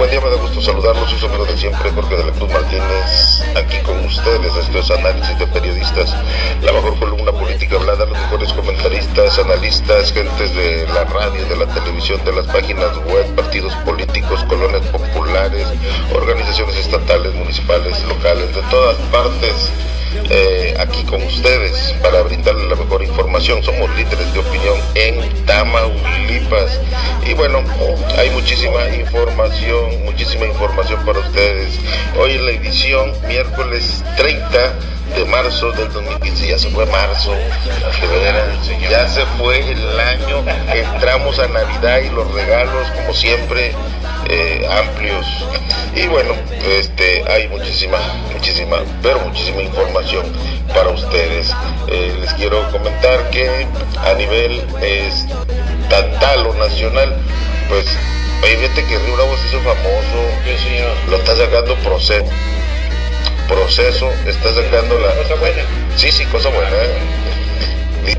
buen 0.00 0.10
día, 0.10 0.20
me 0.22 0.30
da 0.30 0.36
gusto 0.36 0.62
saludarlos. 0.62 1.10
Soy 1.10 1.18
su 1.18 1.44
de 1.44 1.58
siempre, 1.58 1.90
Jorge 1.90 2.16
de 2.16 2.24
la 2.24 2.32
Cruz 2.32 2.50
Martínez, 2.50 3.42
aquí 3.54 3.76
con 3.84 4.02
ustedes. 4.06 4.56
Esto 4.56 4.78
es 4.78 4.90
Análisis 4.92 5.38
de 5.38 5.46
Periodistas, 5.46 6.16
la 6.62 6.72
mejor 6.72 6.98
columna 6.98 7.30
política 7.32 7.76
hablada, 7.76 8.06
los 8.06 8.18
mejores 8.18 8.50
comentaristas, 8.54 9.38
analistas, 9.38 10.10
gentes 10.10 10.54
de 10.54 10.86
la 10.94 11.04
radio, 11.04 11.44
de 11.44 11.54
la 11.54 11.66
televisión, 11.66 12.18
de 12.24 12.32
las 12.32 12.46
páginas 12.46 12.96
web, 13.12 13.26
partidos 13.34 13.74
políticos, 13.84 14.42
colonias 14.44 14.86
populares, 14.86 15.68
organizaciones 16.14 16.76
estatales, 16.76 17.34
municipales, 17.34 18.02
locales, 18.04 18.54
de 18.54 18.62
todas 18.70 18.96
partes 19.12 19.70
eh, 20.30 20.74
aquí 20.78 21.04
con 21.04 21.22
ustedes 21.22 21.94
para 22.02 22.22
brindarles 22.22 22.68
la 22.68 22.76
mejor 22.76 23.02
información. 23.02 23.62
Somos 23.62 23.90
líderes 23.96 24.32
de 24.32 24.40
opinión 24.40 24.78
en 24.94 25.44
Tamaulipas. 25.46 26.80
Y 27.26 27.34
bueno, 27.34 27.62
hay 28.16 28.30
muchísima 28.30 28.88
información, 28.94 30.04
muchísima 30.04 30.46
información 30.46 31.04
para 31.04 31.20
ustedes. 31.20 31.78
Hoy 32.18 32.32
en 32.32 32.46
la 32.46 32.52
edición, 32.52 33.12
miércoles 33.28 34.04
30 34.16 34.74
de 35.14 35.24
marzo 35.24 35.72
del 35.72 35.92
2015, 35.92 36.48
ya 36.48 36.58
se 36.58 36.70
fue 36.70 36.86
marzo, 36.86 37.34
ya 38.88 39.08
se 39.08 39.24
fue 39.38 39.58
el 39.58 40.00
año, 40.00 40.44
entramos 40.72 41.38
a 41.38 41.48
Navidad 41.48 42.00
y 42.00 42.10
los 42.10 42.32
regalos, 42.32 42.88
como 42.90 43.12
siempre, 43.12 43.72
eh, 44.28 44.68
amplios. 44.70 45.26
Y 45.94 46.06
bueno, 46.06 46.34
este, 46.66 47.24
hay 47.30 47.48
muchísima, 47.48 47.98
muchísima, 48.32 48.78
pero 49.02 49.20
muchísima 49.20 49.62
información 49.62 50.26
para 50.72 50.90
ustedes. 50.90 51.52
Eh, 51.88 52.16
les 52.20 52.32
quiero 52.34 52.70
comentar 52.70 53.30
que 53.30 53.66
a 53.98 54.14
nivel 54.14 54.64
estatal 54.80 56.46
o 56.46 56.54
nacional, 56.54 57.16
pues, 57.68 57.86
fíjate 58.42 58.84
que 58.84 58.98
Río 58.98 59.16
Bravo 59.16 59.36
se 59.36 59.48
hizo 59.48 59.60
famoso, 59.60 61.08
lo 61.08 61.16
está 61.16 61.36
sacando 61.36 61.74
proceso 61.76 62.30
proceso 63.50 64.08
está 64.26 64.54
sacando 64.54 64.98
la... 64.98 65.08
Cosa 65.14 65.34
buena. 65.34 65.62
Sí, 65.96 66.10
sí, 66.12 66.24
cosa 66.26 66.48
buena. 66.50 66.70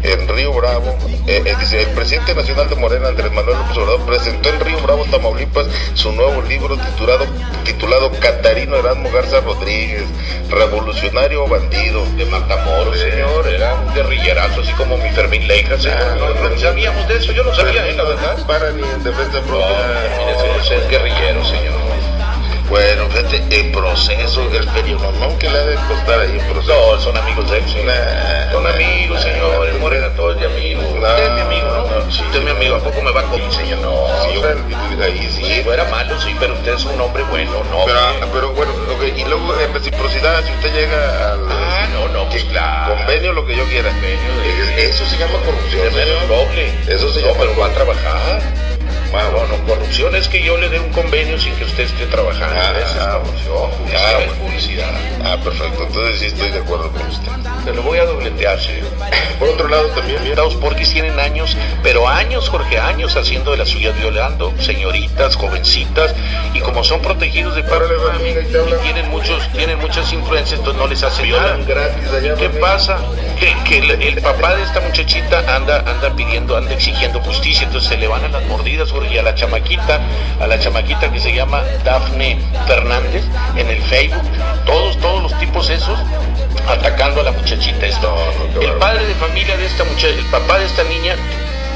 En 0.04 0.28
Río 0.28 0.54
Bravo, 0.54 0.96
eh, 1.28 1.42
eh, 1.44 1.56
dice, 1.60 1.82
el 1.82 1.90
presidente 1.90 2.36
nacional 2.36 2.70
de 2.70 2.76
Morena, 2.76 3.08
Andrés 3.10 3.32
Manuel 3.32 3.58
López 3.58 3.78
Obrador, 3.78 4.06
presentó 4.06 4.50
en 4.50 4.60
Río 4.60 4.80
Bravo, 4.80 5.06
Tamaulipas, 5.06 5.68
su 5.96 6.12
nuevo 6.12 6.42
libro 6.44 6.78
titulado, 6.78 7.26
titulado 7.66 8.12
Catarino 8.20 8.78
Erasmo 8.78 9.10
Garza 9.12 9.42
Rodríguez, 9.42 10.04
Revolucionario 10.50 11.48
Bandido. 11.48 12.06
De 12.16 12.26
Matamoros, 12.26 13.00
señor, 13.00 13.48
era 13.48 13.74
un 13.74 13.94
guerrillerazo, 13.94 14.62
así 14.62 14.72
como 14.74 14.98
mi 14.98 15.10
Fermín 15.10 15.48
Leica, 15.48 15.78
señor. 15.80 15.98
Ah, 16.00 16.16
no, 16.18 16.30
no, 16.30 16.50
no, 16.50 16.60
sabíamos 16.60 17.08
de 17.08 17.18
eso, 17.18 17.32
yo 17.32 17.44
no 17.44 17.54
sabía, 17.54 17.88
eh, 17.88 17.94
la 17.94 18.04
verdad. 18.04 18.46
Para 18.46 18.72
ni 18.72 18.84
en 18.84 19.04
defensa 19.04 19.40
No, 19.42 19.48
propia. 19.48 20.62
ese 20.62 20.76
es 20.76 20.90
guerrillero, 20.90 21.44
señor. 21.44 21.91
El 23.30 23.72
proceso, 23.72 24.42
el 24.52 24.68
periodo, 24.70 25.12
¿no? 25.20 25.38
que 25.38 25.48
le 25.48 25.60
ha 25.60 25.64
de 25.66 25.76
costar 25.88 26.22
ahí 26.22 26.32
el 26.40 26.46
proceso? 26.52 26.74
No, 26.74 27.00
son 27.00 27.16
amigos 27.18 27.50
de 27.52 27.58
él, 27.60 27.70
señor. 27.70 27.86
Nah, 27.86 28.52
Son 28.52 28.64
nah, 28.64 28.70
amigos, 28.72 29.18
nah, 29.18 29.22
señor. 29.32 29.68
Nah. 29.74 29.80
Morena 29.80 30.10
todo 30.16 30.32
es 30.32 30.40
de 30.40 30.46
amigos. 30.48 30.84
No, 30.96 31.08
Usted 31.08 31.24
es 31.28 31.32
mi 31.36 31.42
amigo, 31.42 31.68
¿no? 31.68 31.86
no, 32.00 32.12
sí, 32.12 32.24
usted 32.24 32.40
es 32.40 32.46
mi 32.46 32.52
amigo. 32.52 32.76
¿A 32.76 32.80
poco 32.80 33.02
me 33.04 33.12
va 33.12 33.22
a 33.22 33.24
comer, 33.26 33.52
señor? 33.54 33.80
No, 33.80 34.08
Sí, 34.26 34.34
yo- 34.36 35.04
ahí 35.04 35.30
sí. 35.36 35.44
Si 35.44 35.64
fuera 35.64 35.84
malo, 35.86 36.20
sí, 36.20 36.36
pero 36.40 36.54
usted 36.56 36.74
es 36.74 36.86
un 36.86 37.00
hombre 37.00 37.24
bueno, 37.30 37.52
no. 37.72 37.86
Pero, 37.86 38.00
hombre. 38.10 38.28
pero 38.34 38.52
bueno, 38.54 38.72
ok, 38.96 39.04
y 39.18 39.24
luego 39.26 39.60
en 39.60 39.74
reciprocidad, 39.74 40.44
si 40.46 40.52
usted 40.54 40.74
llega 40.74 41.34
al 41.34 41.48
Ah, 41.52 41.88
no, 41.94 42.08
no, 42.10 42.30
pues 42.30 42.44
claro. 42.46 42.96
convenio, 42.96 43.34
lo 43.34 43.46
que 43.46 43.56
yo 43.56 43.64
quiera. 43.66 43.90
Convenio 43.92 44.34
de- 44.76 44.86
Eso 44.90 45.06
se 45.06 45.18
llama 45.18 45.34
corrupción. 45.46 45.84
Menos 45.94 46.20
señor. 46.22 46.28
doble. 46.28 46.74
Eso 46.88 47.10
se 47.14 47.22
no, 47.22 47.28
llama 47.28 47.40
pero 47.40 47.60
va 47.60 47.68
a 47.68 47.70
trabajar. 47.70 48.42
Ah, 49.14 49.30
No, 49.32 49.46
no, 49.58 49.64
corrupción 49.66 50.16
es 50.16 50.28
que 50.28 50.42
yo 50.44 50.58
le 50.58 50.70
dé 50.70 50.80
un 50.80 50.90
convenio 50.92 51.40
sin 51.40 51.54
que 51.56 51.66
usted 51.66 51.84
esté 51.84 52.06
trabajando. 52.08 52.56
Ah, 52.58 52.74
Esa 52.78 52.88
es 52.90 52.98
ah, 53.02 53.20
corrupción. 53.20 53.72
Publicidad 53.72 54.02
ah, 54.06 54.12
es 54.22 54.28
bueno. 54.28 54.44
publicidad. 54.44 54.92
Ah, 55.24 55.38
perfecto. 55.44 55.84
Entonces 55.84 56.20
sí 56.20 56.26
estoy 56.28 56.52
de 56.52 56.60
acuerdo 56.60 56.92
con 56.92 57.02
usted. 57.08 57.32
Te 57.66 57.74
lo 57.74 57.84
voy 57.84 58.00
a 58.00 58.06
dobletear, 58.06 58.60
señor. 58.60 58.88
Por 59.40 59.50
otro 59.50 59.68
lado, 59.68 59.88
también. 59.90 60.36
Los 60.36 60.56
porquis 60.56 60.92
tienen 60.92 61.20
años, 61.20 61.58
pero 61.84 62.08
años, 62.08 62.50
Jorge, 62.50 62.78
años 62.80 63.16
haciendo 63.16 63.52
de 63.52 63.58
la 63.58 63.66
suya 63.66 63.92
violando 63.92 64.54
señoritas, 64.60 65.36
jovencitas, 65.36 66.16
y 66.54 66.60
como 66.60 66.84
son 66.84 67.02
protegidos 67.02 67.56
de 67.56 67.64
parte 67.64 67.94
y 68.32 68.84
tienen 68.84 69.10
muchos, 69.10 69.48
tienen 69.54 69.80
muchas 69.80 70.12
influencias, 70.14 70.60
entonces 70.60 70.82
no 70.82 70.88
les 70.88 71.04
hacen 71.04 71.30
nada. 71.32 71.56
Allá. 71.56 72.36
¿Qué 72.36 72.50
pasa? 72.50 73.00
Que, 73.40 73.54
que 73.66 73.80
el, 73.80 73.92
el 74.02 74.22
papá 74.22 74.56
de 74.56 74.64
esta 74.64 74.80
muchachita 74.82 75.44
anda, 75.56 75.80
anda 75.88 76.16
pidiendo, 76.16 76.56
anda 76.58 76.74
exigiendo 76.74 77.20
justicia, 77.22 77.66
entonces 77.66 77.90
se 77.90 77.98
le 77.98 78.08
van 78.08 78.24
a 78.24 78.28
las 78.28 78.44
mordidas, 78.46 78.92
Jorge, 78.92 79.01
y 79.06 79.18
a 79.18 79.24
la 79.24 79.36
chamaquita, 79.36 80.00
a 80.40 80.48
la 80.48 80.60
chamaquita 80.60 81.12
que 81.12 81.20
se 81.20 81.34
llama 81.34 81.64
Dafne 81.84 82.38
Fernández 82.68 83.24
en 83.56 83.70
el 83.70 83.82
Facebook, 83.84 84.24
todos, 84.66 84.98
todos 84.98 85.24
los 85.24 85.40
tipos 85.40 85.70
esos 85.70 86.00
atacando 86.68 87.22
a 87.22 87.24
la 87.24 87.32
muchachita 87.32 87.86
esta. 87.86 88.08
El 88.62 88.72
padre 88.74 89.06
de 89.06 89.16
familia 89.16 89.58
de 89.58 89.66
esta 89.66 89.84
muchacha, 89.84 90.08
el 90.08 90.26
papá 90.26 90.60
de 90.60 90.66
esta 90.66 90.84
niña, 90.84 91.16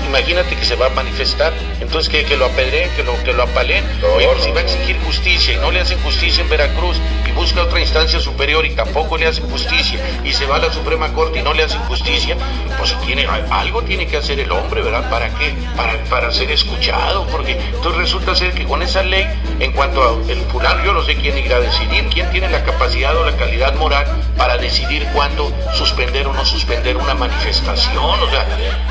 imagínate 0.05 0.55
que 0.55 0.65
se 0.65 0.75
va 0.75 0.87
a 0.87 0.89
manifestar, 0.89 1.53
entonces 1.79 2.09
que, 2.09 2.37
lo 2.37 2.45
apedreen, 2.45 2.89
que 2.95 3.03
lo, 3.03 3.21
que 3.23 3.33
lo 3.33 3.43
apalen, 3.43 3.83
No, 4.01 4.07
oye, 4.13 4.27
pues 4.27 4.43
si 4.43 4.51
va 4.51 4.59
a 4.59 4.63
exigir 4.63 4.97
justicia 5.01 5.53
y 5.53 5.57
no 5.57 5.71
le 5.71 5.81
hacen 5.81 5.99
justicia 6.01 6.41
en 6.41 6.49
Veracruz 6.49 6.97
y 7.27 7.31
busca 7.31 7.63
otra 7.63 7.79
instancia 7.79 8.19
superior 8.19 8.65
y 8.65 8.71
tampoco 8.71 9.17
le 9.17 9.27
hacen 9.27 9.43
justicia 9.49 9.99
y 10.23 10.33
se 10.33 10.45
va 10.45 10.57
a 10.57 10.59
la 10.59 10.71
Suprema 10.71 11.13
Corte 11.13 11.39
y 11.39 11.41
no 11.41 11.53
le 11.53 11.63
hacen 11.63 11.81
justicia, 11.81 12.37
pues 12.77 12.95
tiene 13.05 13.27
algo 13.51 13.83
tiene 13.83 14.07
que 14.07 14.17
hacer 14.17 14.39
el 14.39 14.51
hombre, 14.51 14.81
¿verdad? 14.81 15.09
¿Para 15.09 15.29
qué? 15.35 15.53
Para, 15.75 16.03
para 16.05 16.31
ser 16.31 16.51
escuchado, 16.51 17.25
porque 17.27 17.53
entonces 17.53 17.95
resulta 17.95 18.35
ser 18.35 18.53
que 18.53 18.65
con 18.65 18.81
esa 18.81 19.03
ley, 19.03 19.27
en 19.59 19.71
cuanto 19.71 20.01
a 20.01 20.31
el 20.31 20.39
fulano, 20.51 20.83
yo 20.83 20.93
no 20.93 21.03
sé 21.03 21.15
quién 21.15 21.37
irá 21.37 21.57
a 21.57 21.61
decidir, 21.61 22.07
quién 22.09 22.29
tiene 22.31 22.49
la 22.49 22.63
capacidad 22.63 23.15
o 23.17 23.25
la 23.25 23.35
calidad 23.35 23.75
moral 23.75 24.05
para 24.37 24.57
decidir 24.57 25.05
cuándo 25.13 25.51
suspender 25.73 26.27
o 26.27 26.33
no 26.33 26.45
suspender 26.45 26.97
una 26.97 27.13
manifestación, 27.13 28.21
o 28.21 28.29
sea, 28.29 28.45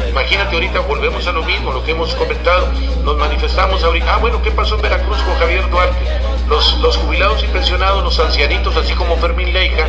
imagínate 0.09 0.55
ahorita 0.55 0.81
volvemos 1.05 1.27
a 1.27 1.33
lo 1.33 1.43
mismo, 1.43 1.71
lo 1.71 1.85
que 1.85 1.91
hemos 1.91 2.15
comentado, 2.15 2.67
nos 3.05 3.19
manifestamos 3.19 3.85
ahorita, 3.85 4.15
ah 4.15 4.17
bueno, 4.23 4.41
¿qué 4.41 4.51
pasó 4.51 4.77
en 4.77 4.81
Veracruz 4.81 5.19
con 5.19 5.35
Javier 5.35 5.69
Duarte? 5.69 6.03
Los, 6.49 6.79
los 6.79 6.97
jubilados 6.97 7.45
y 7.45 7.47
pensionados, 7.49 8.03
los 8.03 8.19
ancianitos, 8.19 8.75
así 8.75 8.95
como 8.95 9.19
Fermín 9.19 9.53
Leija, 9.53 9.87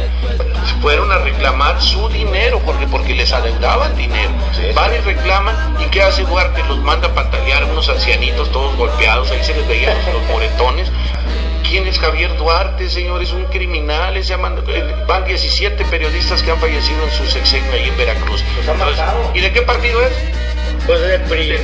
fueron 0.81 1.09
a 1.13 1.19
reclamar 1.19 1.81
su 1.81 2.09
dinero, 2.09 2.61
porque, 2.65 2.85
porque 2.87 3.13
les 3.13 3.31
adeudaban 3.31 3.95
dinero. 3.95 4.31
Sí. 4.51 4.63
Van 4.75 4.93
y 4.93 4.97
reclaman, 4.97 5.77
¿y 5.79 5.85
qué 5.85 6.01
hace 6.01 6.23
Duarte? 6.23 6.61
Los 6.67 6.79
manda 6.79 7.07
a 7.07 7.13
pantalear 7.13 7.63
unos 7.63 7.87
ancianitos 7.87 8.51
todos 8.51 8.75
golpeados, 8.75 9.31
ahí 9.31 9.41
se 9.41 9.55
les 9.55 9.65
veían 9.69 9.95
los, 9.95 10.15
los 10.15 10.23
moretones. 10.23 10.91
¿Quién 11.69 11.87
es 11.87 11.99
Javier 11.99 12.35
Duarte, 12.37 12.89
señor? 12.89 13.21
Es 13.21 13.31
un 13.33 13.45
criminal, 13.45 14.21
llaman, 14.21 14.63
eh, 14.67 14.95
van 15.07 15.25
17 15.25 15.83
periodistas 15.85 16.41
que 16.43 16.51
han 16.51 16.59
fallecido 16.59 17.03
en 17.03 17.11
su 17.11 17.25
sexenio 17.25 17.71
ahí 17.73 17.89
en 17.89 17.97
Veracruz. 17.97 18.43
Entonces, 18.67 19.03
¿Y 19.33 19.39
de 19.41 19.51
qué 19.51 19.61
partido 19.63 20.01
es? 20.01 20.13
Pues 20.85 21.01
del 21.01 21.21
PRI. 21.21 21.57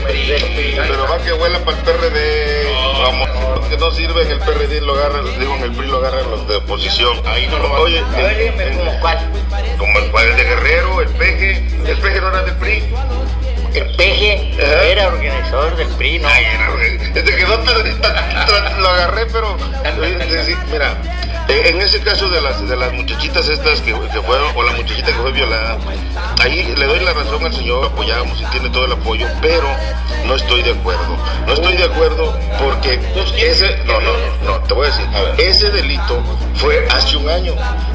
Pero 0.76 1.08
va 1.08 1.20
que 1.20 1.32
vuela 1.34 1.60
para 1.60 1.78
el 1.78 1.84
PRD. 1.84 2.64
No, 2.74 3.02
Vamos, 3.04 3.30
los 3.58 3.66
que 3.68 3.78
no 3.78 3.92
sirven 3.92 4.32
el 4.32 4.40
PRD 4.40 4.82
lo 4.82 4.94
agarran, 4.96 5.40
digo 5.40 5.56
en 5.58 5.64
el 5.64 5.72
PRI 5.72 5.88
lo 5.88 5.98
agarran 5.98 6.30
los 6.32 6.48
de 6.48 6.56
oposición. 6.56 7.22
Ahí 7.28 7.48
no 7.48 7.60
lo 7.60 7.70
van- 7.70 7.82
Oye, 7.82 8.00
A 8.00 8.18
ver, 8.18 8.38
dígame 8.38 8.64
en- 8.68 8.78
como 8.80 9.00
cuál. 9.00 9.20
como 9.78 10.00
el, 10.00 10.12
cual, 10.12 10.28
el 10.28 10.36
de 10.38 10.44
Guerrero, 10.44 11.02
el 11.02 11.10
Peje, 11.10 11.64
el 11.86 11.98
Peje 11.98 12.20
no 12.22 12.30
era 12.30 12.42
del 12.44 12.56
PRI. 12.56 12.84
El 13.74 13.96
peje 13.96 14.52
Ajá. 14.62 14.84
era 14.84 15.08
organizador 15.08 15.76
del 15.78 15.88
PRI, 15.90 16.20
¿no? 16.20 16.28
Ay, 16.28 16.46
era, 16.46 16.70
güey. 16.72 16.98
Desde 16.98 17.36
que 17.36 17.44
no 17.44 17.60
te, 17.60 18.82
lo 18.82 18.90
agarré, 18.90 19.26
pero 19.28 19.58
eh, 19.86 20.44
sí, 20.46 20.56
mira, 20.72 20.98
en 21.52 21.82
ese 21.82 22.00
caso 22.02 22.30
de 22.30 22.42
las 22.42 22.68
de 22.68 22.76
las 22.76 22.94
muchachitas 22.94 23.48
estas 23.48 23.82
que, 23.82 23.92
que 23.92 24.22
fueron, 24.22 24.56
o 24.56 24.64
la 24.64 24.72
muchachita 24.74 25.08
que 25.08 25.20
fue 25.22 25.32
violada, 25.32 25.78
ahí 26.42 26.74
le 26.78 26.86
doy 26.86 27.00
la 27.00 27.14
razón 27.14 27.44
al 27.46 27.54
señor, 27.54 27.86
apoyamos 27.86 28.40
y 28.42 28.46
tiene 28.46 28.70
todo 28.70 28.86
el 28.86 28.94
apoyo, 28.94 29.28
pero 29.42 29.68
no 30.26 30.36
estoy 30.36 30.62
de 30.62 30.72
acuerdo. 30.72 31.18
No 31.48 31.54
estoy 31.54 31.76
de 31.78 31.84
acuerdo 31.84 32.38
porque 32.64 33.00
ese, 33.38 33.78
no, 33.86 34.00
no, 34.00 34.12
no, 34.46 34.60
te 34.62 34.74
voy 34.74 34.88
a 34.88 34.90
decir, 34.90 35.06
ese 35.38 35.70
delito 35.72 36.22
fue 36.56 36.88
hace 36.90 37.18
un 37.18 37.30
año 37.30 37.54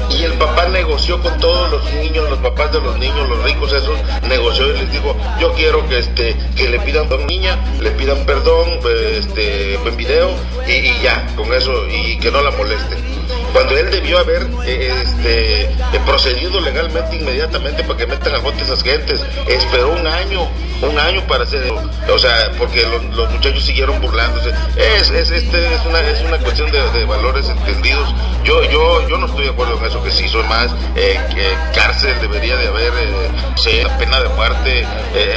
y 0.09 0.23
el 0.23 0.33
papá 0.33 0.67
negoció 0.67 1.21
con 1.21 1.37
todos 1.39 1.71
los 1.71 1.93
niños, 1.93 2.29
los 2.29 2.39
papás 2.39 2.71
de 2.71 2.81
los 2.81 2.97
niños, 2.97 3.27
los 3.29 3.43
ricos 3.43 3.73
esos, 3.73 3.97
negoció 4.23 4.67
y 4.67 4.79
les 4.79 4.91
dijo, 4.91 5.15
yo 5.39 5.53
quiero 5.53 5.87
que 5.87 5.99
este, 5.99 6.35
que 6.55 6.69
le 6.69 6.79
pidan 6.79 7.11
a 7.11 7.17
niña, 7.25 7.57
le 7.79 7.91
pidan 7.91 8.25
perdón, 8.25 8.79
eh, 8.87 9.17
este, 9.19 9.75
en 9.75 9.97
video 9.97 10.29
y, 10.67 10.71
y 10.71 10.99
ya, 11.01 11.25
con 11.35 11.53
eso, 11.53 11.87
y 11.87 12.17
que 12.19 12.31
no 12.31 12.41
la 12.41 12.51
molesten. 12.51 13.26
Cuando 13.53 13.77
él 13.77 13.89
debió 13.89 14.19
haber 14.19 14.47
eh, 14.65 14.93
este, 15.03 15.61
eh, 15.63 15.69
procedido 16.05 16.59
legalmente 16.59 17.15
inmediatamente 17.15 17.83
para 17.83 17.97
que 17.97 18.07
metan 18.07 18.35
a 18.35 18.39
bote 18.39 18.63
esas 18.63 18.83
gentes, 18.83 19.21
esperó 19.47 19.93
un 19.93 20.05
año, 20.05 20.47
un 20.81 20.99
año 20.99 21.25
para 21.27 21.43
hacer. 21.43 21.71
O 22.09 22.19
sea, 22.19 22.51
porque 22.57 22.85
los, 22.85 23.31
muchachos 23.31 23.63
siguieron 23.63 23.99
burlándose. 24.01 24.53
Es, 24.75 25.09
es, 25.09 25.31
este, 25.31 25.73
es, 25.73 25.85
una, 25.85 25.99
es 26.01 26.21
una 26.21 26.37
cuestión 26.39 26.71
de, 26.71 27.05
valores 27.05 27.47
entendidos. 27.49 28.13
Yo, 28.43 28.63
yo, 28.65 29.07
yo 29.07 29.17
no 29.17 29.27
estoy 29.27 29.45
de 29.45 29.51
acuerdo 29.51 29.77
con 29.77 29.85
eso 29.85 30.03
que 30.03 30.11
se 30.11 30.25
hizo 30.25 30.43
más. 30.43 30.71
Eh, 30.95 31.19
que 31.33 31.47
cárcel 31.73 32.15
debería 32.21 32.57
de 32.57 32.67
haber, 32.67 32.93
eh, 32.93 33.29
sí, 33.55 33.81
pena 33.97 34.19
de 34.19 34.29
muerte 34.29 34.85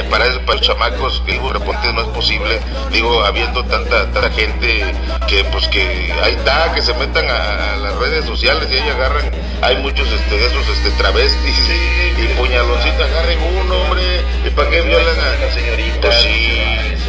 para, 0.09 0.27
eso, 0.27 0.39
para 0.41 0.57
los 0.57 0.67
chamacos 0.67 1.21
que 1.25 1.33
digo, 1.33 1.51
reponte 1.51 1.91
no 1.93 2.01
es 2.01 2.07
posible. 2.09 2.59
Digo, 2.91 3.23
habiendo 3.23 3.63
tanta, 3.65 4.11
tanta 4.11 4.29
gente 4.31 4.93
que 5.27 5.43
pues 5.45 5.67
que 5.69 6.13
ahí 6.23 6.33
está, 6.33 6.73
que 6.73 6.81
se 6.81 6.93
metan 6.93 7.29
a, 7.29 7.73
a 7.73 7.77
las 7.77 7.95
redes 8.01 8.25
sociales 8.25 8.67
y 8.71 8.77
ahí 8.77 8.89
agarran, 8.89 9.29
hay 9.61 9.77
muchos 9.77 10.11
este, 10.11 10.35
de 10.35 10.47
esos 10.47 10.67
este, 10.69 10.89
travestis 10.91 11.55
y 12.17 12.27
puñaloncitos, 12.35 12.99
agarren 12.99 13.37
uno, 13.59 13.75
hombre, 13.83 14.01
y 14.45 14.49
para 14.49 14.69
qué 14.71 14.81
violan 14.81 15.19
a 15.19 15.45
la 15.45 15.51
señorita. 15.53 16.01
Pues 16.01 16.15
sí. 16.15 16.59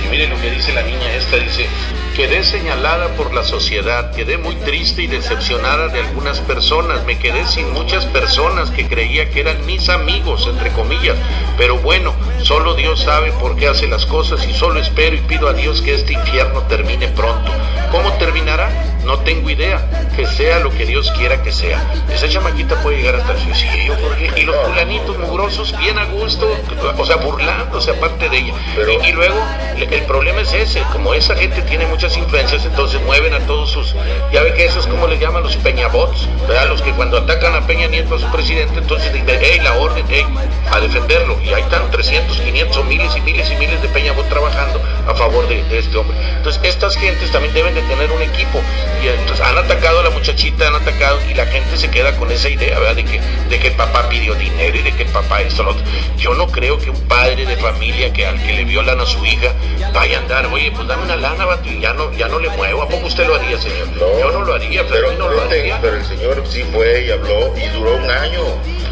Y 0.04 0.08
mire 0.10 0.28
lo 0.28 0.38
que 0.38 0.50
dice 0.50 0.72
la 0.74 0.82
niña 0.82 1.14
esta, 1.14 1.36
dice, 1.36 1.66
quedé 2.14 2.44
señalada 2.44 3.08
por 3.16 3.32
la 3.32 3.42
sociedad, 3.42 4.14
quedé 4.14 4.36
muy 4.36 4.54
triste 4.56 5.02
y 5.02 5.06
decepcionada 5.06 5.88
de 5.88 6.00
algunas 6.00 6.40
personas, 6.40 7.04
me 7.06 7.18
quedé 7.18 7.46
sin 7.46 7.72
muchas 7.72 8.04
personas 8.06 8.70
que 8.70 8.86
creía 8.86 9.30
que 9.30 9.40
eran 9.40 9.64
mis 9.64 9.88
amigos, 9.88 10.46
entre 10.46 10.72
comillas, 10.72 11.16
pero 11.56 11.78
bueno, 11.78 12.14
solo 12.42 12.74
Dios 12.74 13.00
sabe 13.00 13.32
por 13.32 13.56
qué 13.56 13.68
hace 13.68 13.86
las 13.86 14.04
cosas 14.04 14.46
y 14.46 14.52
solo 14.52 14.78
espero 14.78 15.16
y 15.16 15.20
pido 15.20 15.48
a 15.48 15.54
Dios 15.54 15.80
que 15.80 15.94
este 15.94 16.12
infierno 16.12 16.60
termine 16.64 17.08
pronto. 17.08 17.50
¿Cómo 17.90 18.12
terminará? 18.14 18.91
No 19.04 19.19
tengo 19.20 19.50
idea, 19.50 19.84
que 20.14 20.26
sea 20.26 20.60
lo 20.60 20.70
que 20.70 20.87
Dios 20.87 21.10
quiera 21.16 21.43
que 21.43 21.50
sea. 21.50 21.82
Esa 22.12 22.28
chamaquita 22.28 22.81
puede 22.82 22.99
llegar 22.99 23.16
hasta 23.16 23.32
el 23.32 23.38
suicidio, 23.40 23.96
Jorge, 24.00 24.31
y 24.37 24.43
los 24.44 24.54
fulanitos 24.64 25.19
mugrosos 25.19 25.76
bien 25.78 25.99
a 25.99 26.04
gusto, 26.04 26.49
o 26.96 27.04
sea, 27.04 27.16
burlándose 27.16 27.90
aparte 27.90 28.28
de 28.28 28.38
ella. 28.38 28.54
Pero- 28.76 28.93
y, 29.02 29.08
y 29.08 29.12
luego, 29.12 29.34
el 29.76 30.02
problema 30.02 30.40
es 30.43 30.52
ese, 30.52 30.82
como 30.93 31.14
esa 31.14 31.34
gente 31.34 31.62
tiene 31.62 31.84
muchas 31.87 32.16
influencias, 32.16 32.64
entonces 32.64 33.00
mueven 33.02 33.34
a 33.34 33.40
todos 33.40 33.70
sus, 33.72 33.94
ya 34.32 34.43
ve 34.43 34.54
que 34.54 34.66
eso 34.66 34.78
es 34.78 34.87
como 34.87 35.08
le 35.08 35.19
llaman 35.19 35.43
los 35.43 35.56
peñabots, 35.56 36.28
¿verdad? 36.46 36.69
Los 36.69 36.81
que 36.81 36.93
cuando 36.93 37.19
atacan 37.19 37.54
a 37.56 37.66
Peña 37.66 37.88
Nieto, 37.88 38.14
a 38.14 38.19
su 38.20 38.31
presidente, 38.31 38.78
entonces 38.78 39.12
dicen, 39.12 39.38
hey, 39.43 39.58
la 39.64 39.75
orden, 39.78 40.04
hey, 40.08 40.25
a 40.70 40.78
defenderlo. 40.78 41.38
Y 41.43 41.52
ahí 41.52 41.62
están 41.62 41.90
300, 41.90 42.38
500 42.40 42.76
o 42.76 42.84
miles 42.84 43.16
y 43.16 43.20
miles 43.20 43.50
y 43.50 43.56
miles 43.56 43.82
de 43.82 43.88
peñabots 43.88 44.28
trabajando 44.28 44.81
a 45.08 45.14
favor 45.14 45.49
de, 45.49 45.62
de 45.64 45.78
este 45.78 45.96
hombre. 45.99 46.16
Entonces, 46.37 46.60
estas 46.64 46.96
gentes 46.96 47.31
también 47.32 47.52
deben 47.52 47.75
de 47.75 47.82
tener 47.82 48.10
un 48.12 48.22
equipo. 48.22 48.60
Y 49.02 49.08
entonces 49.08 49.44
han 49.44 49.58
atacado 49.58 50.00
a 50.00 50.02
la 50.04 50.10
muchachita, 50.10 50.68
han 50.68 50.74
atacado, 50.76 51.18
y 51.28 51.34
la 51.34 51.46
gente 51.46 51.76
se 51.76 51.90
queda 51.90 52.16
con 52.16 52.30
esa 52.30 52.48
idea, 52.48 52.78
¿verdad? 52.78 52.96
De 52.96 53.04
que, 53.04 53.20
de 53.48 53.58
que 53.58 53.68
el 53.68 53.74
papá 53.74 54.08
pidió 54.08 54.34
dinero 54.34 54.76
y 54.76 54.82
de 54.82 54.92
que 54.92 55.02
el 55.04 55.08
papá 55.08 55.40
esto, 55.42 55.62
lo 55.62 55.70
otro. 55.72 55.82
Yo 56.16 56.34
no 56.34 56.46
creo 56.48 56.78
que 56.78 56.90
un 56.90 57.00
padre 57.08 57.44
de 57.44 57.56
familia 57.56 58.12
que 58.12 58.26
al 58.26 58.40
que 58.42 58.52
le 58.52 58.64
violan 58.64 59.00
a 59.00 59.06
su 59.06 59.24
hija 59.24 59.52
vaya 59.92 60.18
a 60.18 60.20
andar, 60.20 60.46
oye, 60.46 60.70
pues 60.70 60.86
dame 60.86 61.02
una 61.02 61.16
lana, 61.16 61.44
vato, 61.46 61.68
y 61.68 61.80
ya 61.80 61.92
no, 61.94 62.12
ya 62.12 62.28
no 62.28 62.38
le 62.38 62.48
muevo. 62.50 62.82
¿A 62.82 62.88
poco 62.88 63.06
usted 63.06 63.26
lo 63.26 63.34
haría, 63.34 63.58
señor? 63.58 63.88
No. 63.88 64.18
Yo 64.20 64.30
no 64.30 64.44
lo 64.44 64.54
haría, 64.54 64.86
Pero, 64.86 65.12
no 65.12 65.28
lo 65.28 65.40
haría. 65.42 65.80
pero 65.80 65.96
el 65.96 66.04
señor 66.04 66.42
sí 66.48 66.62
fue 66.72 67.04
y 67.06 67.10
habló 67.10 67.52
y 67.56 67.68
duró 67.76 67.96
un 67.96 68.10
año. 68.10 68.40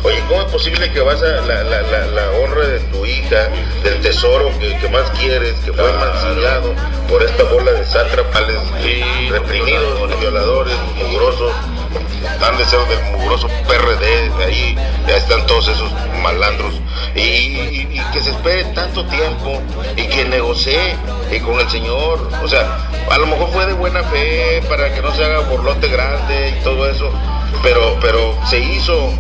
Oye, 0.02 0.23
¿cómo 0.29 0.41
es 0.43 0.50
posible 0.50 0.91
que 0.93 1.00
vas 1.00 1.23
a 1.23 1.26
la, 1.26 1.62
la, 1.62 1.82
la, 1.82 2.06
la 2.06 2.31
honra 2.31 2.67
de 2.67 2.81
tu 2.81 3.05
hija, 3.05 3.49
del 3.85 4.00
tesoro 4.00 4.50
que, 4.58 4.76
que 4.79 4.88
más 4.88 5.11
quieres, 5.11 5.55
que 5.64 5.73
fue 5.73 5.93
mancillado 5.93 6.75
por 7.08 7.23
esta 7.23 7.44
bola 7.44 7.73
de 7.73 7.85
sátrapales 7.85 8.56
Sí, 8.82 9.02
reprimidos, 9.31 10.19
violadores, 10.19 10.75
mugrosos? 10.97 11.52
Han 12.43 12.56
de 12.56 12.64
ser 12.64 12.81
del 12.87 13.02
mugroso 13.12 13.49
PRD, 13.69 14.31
de 14.38 14.44
ahí 14.44 14.76
ya 15.06 15.17
están 15.17 15.44
todos 15.47 15.69
esos 15.69 15.91
malandros. 16.21 16.81
Y, 17.15 17.87
que 18.13 18.21
se 18.21 18.31
espere 18.31 18.65
tanto 18.75 19.05
tiempo 19.07 19.61
y 19.97 20.07
que 20.09 20.25
negocie 20.25 20.97
y 21.31 21.41
con 21.41 21.61
el 21.61 21.69
señor. 21.69 22.31
O 22.43 22.49
sea, 22.49 22.89
a 23.11 23.19
lo 23.19 23.27
mejor 23.27 23.51
fue 23.51 23.67
de 23.67 23.73
buena 23.73 24.03
fe 24.05 24.63
para 24.69 24.93
que 24.95 25.03
no 25.03 25.15
se 25.15 25.25
haga 25.25 25.41
borlote 25.41 25.89
grande 25.89 26.57
y 26.59 26.65
todo 26.65 26.89
eso. 26.89 27.11
Pero, 27.63 27.99
pero 28.01 28.39
se 28.49 28.59
hizo. 28.59 29.13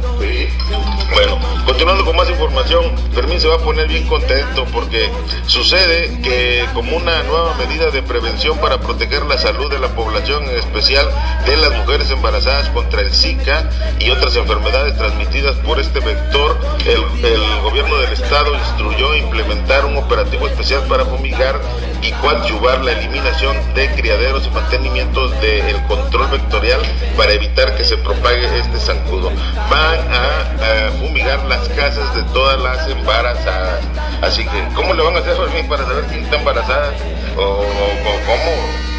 Bueno, 1.12 1.38
continuando 1.66 2.04
con 2.04 2.14
más 2.16 2.30
información, 2.30 2.84
Fermín 3.12 3.40
se 3.40 3.48
va 3.48 3.56
a 3.56 3.58
poner 3.58 3.88
bien 3.88 4.06
contento 4.06 4.64
porque 4.72 5.10
sucede 5.46 6.20
que 6.22 6.64
como 6.72 6.96
una 6.96 7.22
nueva 7.24 7.54
medida 7.56 7.90
de 7.90 8.02
prevención 8.02 8.58
para 8.58 8.80
proteger 8.80 9.24
la 9.26 9.36
salud 9.36 9.68
de 9.70 9.80
la 9.80 9.88
población, 9.88 10.44
en 10.48 10.56
especial 10.56 11.10
de 11.46 11.56
las 11.56 11.72
mujeres 11.72 12.10
embarazadas 12.10 12.68
contra 12.70 13.00
el 13.00 13.12
Zika 13.12 13.68
y 13.98 14.10
otras 14.10 14.36
enfermedades 14.36 14.96
transmitidas 14.96 15.56
por 15.56 15.80
este 15.80 15.98
vector, 16.00 16.58
el, 16.92 17.24
el 17.24 17.60
gobierno 17.62 17.96
del 17.98 18.12
estado 18.12 18.54
instruyó 18.54 19.14
implementar 19.14 19.84
un 19.84 19.96
operativo 19.96 20.46
especial 20.48 20.82
para 20.88 21.04
fumigar 21.04 21.60
y 22.02 22.12
coadyuvar 22.12 22.82
la 22.84 22.92
eliminación 22.92 23.56
de 23.74 23.90
criaderos 23.94 24.46
y 24.46 24.50
mantenimiento 24.50 25.28
del 25.28 25.76
control 25.86 26.28
vectorial 26.30 26.80
para 27.16 27.32
evitar 27.32 27.76
que 27.76 27.84
se 27.84 27.96
propague 27.98 28.44
este 28.58 28.78
zancudo. 28.80 29.30
Van 29.70 29.98
a, 30.12 30.86
a 30.88 30.90
fumigar 30.98 31.44
las 31.44 31.68
casas 31.70 32.14
de 32.14 32.22
todas 32.32 32.58
las 32.60 32.88
embarazadas. 32.88 33.80
Así 34.22 34.44
que, 34.44 34.68
¿cómo 34.74 34.94
le 34.94 35.02
van 35.02 35.16
a 35.16 35.20
hacer 35.20 35.36
para 35.68 35.84
saber 35.84 36.04
quién 36.08 36.24
está 36.24 36.36
embarazada? 36.36 36.92
¿O, 37.36 37.40
o- 37.42 37.64
o 37.64 38.20
cómo? 38.26 38.52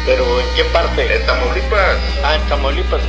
Pero 0.06 0.24
¿en 0.40 0.46
qué 0.56 0.64
parte? 0.64 1.14
En 1.16 1.26
Tamaulipas. 1.26 1.96
Ah, 2.24 2.34
en 2.36 2.42
Tamaulipas. 2.48 3.00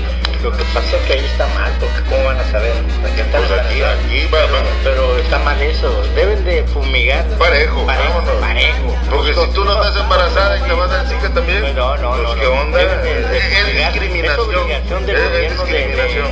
Lo 0.44 0.52
que 0.52 0.64
pasa 0.66 0.98
es 0.98 1.04
que 1.08 1.14
ahí 1.14 1.26
está 1.26 1.48
mal, 1.56 1.72
porque 1.80 2.02
¿cómo 2.10 2.26
van 2.26 2.38
a 2.38 2.44
saber? 2.52 2.74
¿De 2.74 3.12
qué 3.16 3.24
Pues 3.32 3.50
aquí, 3.52 3.80
va. 3.80 4.40
Pero 4.84 5.18
está 5.18 5.40
mal 5.40 5.62
eso. 5.62 5.90
Deben 6.16 6.44
de 6.44 6.64
fumigar. 6.66 7.24
Parejo, 7.40 7.86
Parejo, 7.86 8.22
parejo. 8.42 8.96
Porque 9.10 9.34
si 9.34 9.48
tú 9.54 9.64
no 9.64 9.72
estás 9.82 9.96
embarazada 10.02 10.58
y 10.58 10.62
te 10.64 10.74
vas 10.74 10.92
al 10.92 11.08
Zika 11.08 11.30
también, 11.34 11.62
No, 11.76 11.96
no, 11.98 12.10
pues, 12.12 12.24
no. 12.24 12.36
¿qué 12.36 12.44
no. 12.44 12.52
onda? 12.62 12.78
De- 12.78 13.24
de 13.24 13.38
Es- 13.38 13.78
discriminación. 13.78 14.34
Es 14.52 14.58
obligación 14.58 15.06
del 15.06 15.16
Es 15.16 15.58
gobierno 15.58 15.64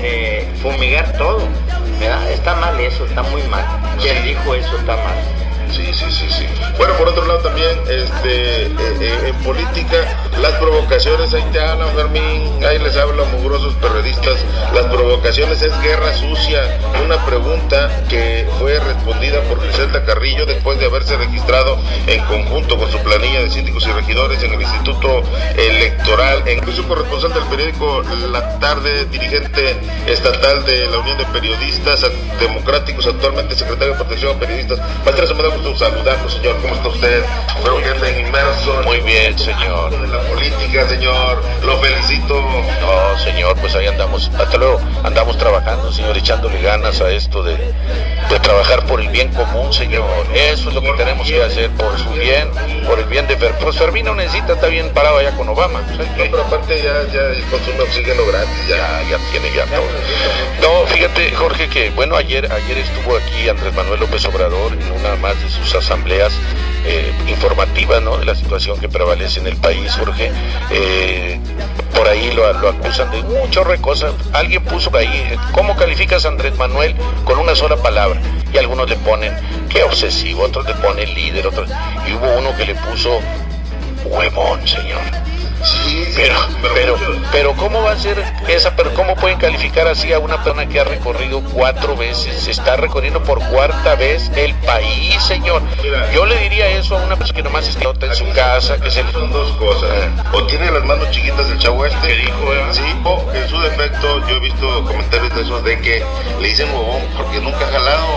de, 0.01 0.47
fumigar 0.61 1.13
todo. 1.17 1.47
¿verdad? 1.99 2.31
Está 2.31 2.55
mal 2.55 2.79
eso, 2.81 3.05
está 3.05 3.21
muy 3.23 3.43
mal. 3.43 3.63
Quien 4.01 4.23
dijo 4.23 4.55
eso 4.55 4.75
está 4.77 4.97
mal. 4.97 5.15
Sí, 5.71 5.85
sí, 5.93 6.05
sí, 6.11 6.27
sí. 6.29 6.45
Bueno, 6.77 6.93
por 6.95 7.07
otro 7.07 7.25
lado 7.25 7.39
también, 7.39 7.69
este, 7.87 8.63
eh, 8.63 8.71
eh, 8.99 9.19
en 9.27 9.35
política, 9.35 9.97
las 10.39 10.53
provocaciones, 10.53 11.33
ahí 11.33 11.43
te 11.51 11.59
hablan, 11.59 11.89
Fermín, 11.95 12.63
ahí 12.65 12.79
les 12.79 12.95
hablan 12.95 13.31
mugrosos 13.31 13.73
periodistas, 13.75 14.37
las 14.73 14.85
provocaciones 14.85 15.61
es 15.61 15.81
guerra 15.81 16.13
sucia. 16.13 16.79
Una 17.03 17.23
pregunta 17.25 18.03
que 18.09 18.47
fue 18.59 18.79
respondida 18.79 19.41
por 19.41 19.61
Griselda 19.61 20.03
Carrillo 20.05 20.45
después 20.45 20.79
de 20.79 20.85
haberse 20.85 21.17
registrado 21.17 21.77
en 22.07 22.21
conjunto 22.25 22.77
con 22.77 22.91
su 22.91 22.99
planilla 22.99 23.41
de 23.41 23.49
síndicos 23.49 23.85
y 23.87 23.91
regidores 23.91 24.41
en 24.43 24.53
el 24.53 24.61
Instituto 24.61 25.23
Electoral, 25.55 26.43
incluso 26.51 26.87
corresponsal 26.87 27.33
del 27.33 27.43
periódico 27.43 28.03
La 28.31 28.59
Tarde, 28.59 29.05
dirigente 29.05 29.75
estatal 30.07 30.65
de 30.65 30.87
la 30.87 30.99
Unión 30.99 31.17
de 31.17 31.25
Periodistas 31.25 32.05
Democráticos, 32.39 33.07
actualmente 33.07 33.55
secretario 33.55 33.93
de 33.93 33.99
Protección 33.99 34.35
a 34.35 34.39
Periodistas. 34.39 34.79
Maestro, 35.05 35.35
me 35.35 35.43
da 35.43 35.49
gusto 35.49 35.77
saludarlo, 35.77 36.29
señor. 36.29 36.55
¿Cómo 36.61 36.75
está 36.75 36.87
usted? 36.87 37.23
Espero 37.55 37.77
que 37.77 37.89
esté 37.89 38.19
inmerso 38.21 38.79
en 38.79 38.85
Muy 38.85 38.99
bien, 39.01 39.37
señor. 39.37 39.91
Política, 40.21 40.87
señor. 40.87 41.41
Lo 41.63 41.77
felicito. 41.79 42.41
No, 42.81 43.19
señor, 43.19 43.55
pues 43.57 43.75
ahí 43.75 43.87
andamos. 43.87 44.29
Hasta 44.37 44.57
luego. 44.57 44.79
Andamos 45.03 45.37
trabajando, 45.37 45.91
señor, 45.91 46.17
echándole 46.17 46.61
ganas 46.61 47.01
a 47.01 47.09
esto 47.09 47.43
de, 47.43 47.55
de 47.57 48.39
trabajar 48.41 48.85
por 48.85 49.01
el 49.01 49.09
bien 49.09 49.29
común, 49.29 49.71
señor. 49.73 50.05
Eso 50.33 50.69
es 50.69 50.75
lo 50.75 50.81
que 50.81 50.93
tenemos 50.93 51.27
que 51.27 51.41
hacer, 51.41 51.69
por 51.71 51.97
su 51.97 52.09
bien, 52.11 52.49
por 52.87 52.99
el 52.99 53.05
bien 53.05 53.27
de 53.27 53.37
Fer. 53.37 53.53
Pues 53.59 53.77
Fermín 53.77 54.05
no 54.05 54.15
necesita, 54.15 54.53
está 54.53 54.67
bien 54.67 54.89
parado 54.89 55.17
allá 55.17 55.31
con 55.31 55.47
Obama. 55.49 55.81
¿Sabes 55.91 56.09
No, 56.17 56.23
pero 56.23 56.41
aparte 56.41 56.81
ya, 56.81 57.03
ya 57.11 57.49
consume 57.49 57.81
oxígeno 57.81 58.25
gratis, 58.25 58.67
ya. 58.67 58.81
Ya, 58.81 59.17
ya 59.17 59.17
tiene 59.31 59.51
ya 59.55 59.65
todo. 59.65 59.85
No, 60.61 60.87
fíjate, 60.87 61.31
Jorge, 61.35 61.69
que 61.69 61.89
bueno, 61.91 62.15
ayer, 62.15 62.51
ayer 62.51 62.77
estuvo 62.79 63.15
aquí 63.15 63.47
Andrés 63.47 63.73
Manuel 63.75 63.99
López 63.99 64.25
Obrador 64.25 64.73
en 64.73 64.91
una 64.91 65.15
más 65.17 65.41
de 65.41 65.49
sus 65.49 65.75
asambleas 65.75 66.33
eh, 66.85 67.13
informativas, 67.27 68.01
¿no? 68.01 68.17
De 68.17 68.25
la 68.25 68.35
situación 68.35 68.79
que 68.79 68.89
prevalece 68.89 69.39
en 69.39 69.47
el 69.47 69.55
país, 69.57 69.93
Jorge. 69.95 70.31
Eh, 70.71 71.39
por 71.95 72.07
ahí 72.07 72.31
lo, 72.31 72.47
acusan 72.47 73.11
de 73.11 73.21
muchas 73.23 73.79
cosas. 73.79 74.13
Alguien 74.33 74.63
puso 74.63 74.95
ahí, 74.95 75.07
eh, 75.07 75.37
¿cómo 75.51 75.75
calificas 75.75 76.25
a 76.25 76.29
Andrés 76.29 76.57
Manuel 76.57 76.95
con 77.25 77.39
una 77.39 77.55
sola 77.55 77.75
palabra? 77.77 78.19
Y 78.53 78.57
algunos 78.57 78.89
le 78.89 78.95
ponen, 78.97 79.33
qué 79.69 79.83
obsesivo, 79.83 80.43
otros 80.43 80.65
le 80.65 80.73
ponen 80.75 81.13
líder, 81.13 81.47
otros. 81.47 81.69
Y 82.07 82.13
hubo 82.13 82.37
uno 82.37 82.55
que 82.57 82.65
le 82.65 82.75
puso 82.75 83.19
huevón, 84.05 84.67
señor. 84.67 85.01
Sí, 85.63 86.05
Pero, 86.15 86.35
pero, 86.73 86.95
pero 87.31 87.53
¿cómo 87.53 87.83
va 87.83 87.91
a 87.91 87.99
ser 87.99 88.23
esa, 88.47 88.75
pero 88.75 88.93
cómo 88.93 89.15
pueden 89.15 89.37
calificar 89.37 89.87
así 89.87 90.11
a 90.11 90.19
una 90.19 90.43
persona 90.43 90.67
que 90.67 90.79
ha 90.79 90.83
recorrido 90.83 91.41
cuatro 91.53 91.95
veces, 91.95 92.41
se 92.41 92.51
está 92.51 92.77
recorriendo 92.77 93.21
por 93.23 93.39
cuarta 93.49 93.95
vez 93.95 94.31
el 94.35 94.53
país, 94.55 95.21
señor? 95.23 95.61
Yo 96.13 96.25
le 96.25 96.37
diría 96.37 96.67
eso 96.69 96.97
a 96.97 97.03
una 97.03 97.15
persona 97.15 97.37
que 97.37 97.43
nomás 97.43 97.67
está 97.67 98.05
en 98.07 98.15
su 98.15 98.27
casa, 98.31 98.77
que 98.79 98.89
se 98.89 99.03
le... 99.03 99.11
son 99.11 99.31
dos 99.31 99.51
cosas. 99.57 99.89
O 100.33 100.43
tiene 100.47 100.71
las 100.71 100.83
manos 100.83 101.09
chiquitas 101.11 101.49
el 101.49 101.57
chavo 101.59 101.85
este. 101.85 102.07
¿Qué 102.07 102.15
dijo, 102.15 102.53
eh? 102.53 102.63
Sí, 102.71 102.81
o 103.03 103.31
en 103.33 103.47
su 103.47 103.59
defecto, 103.61 104.27
yo 104.27 104.35
he 104.35 104.39
visto 104.39 104.83
comentarios 104.85 105.35
de 105.35 105.41
esos 105.41 105.63
de 105.63 105.79
que 105.79 106.03
le 106.39 106.47
dicen 106.47 106.69
huevón 106.73 107.01
porque 107.15 107.39
nunca 107.39 107.65
ha 107.67 107.71
jalado, 107.71 108.07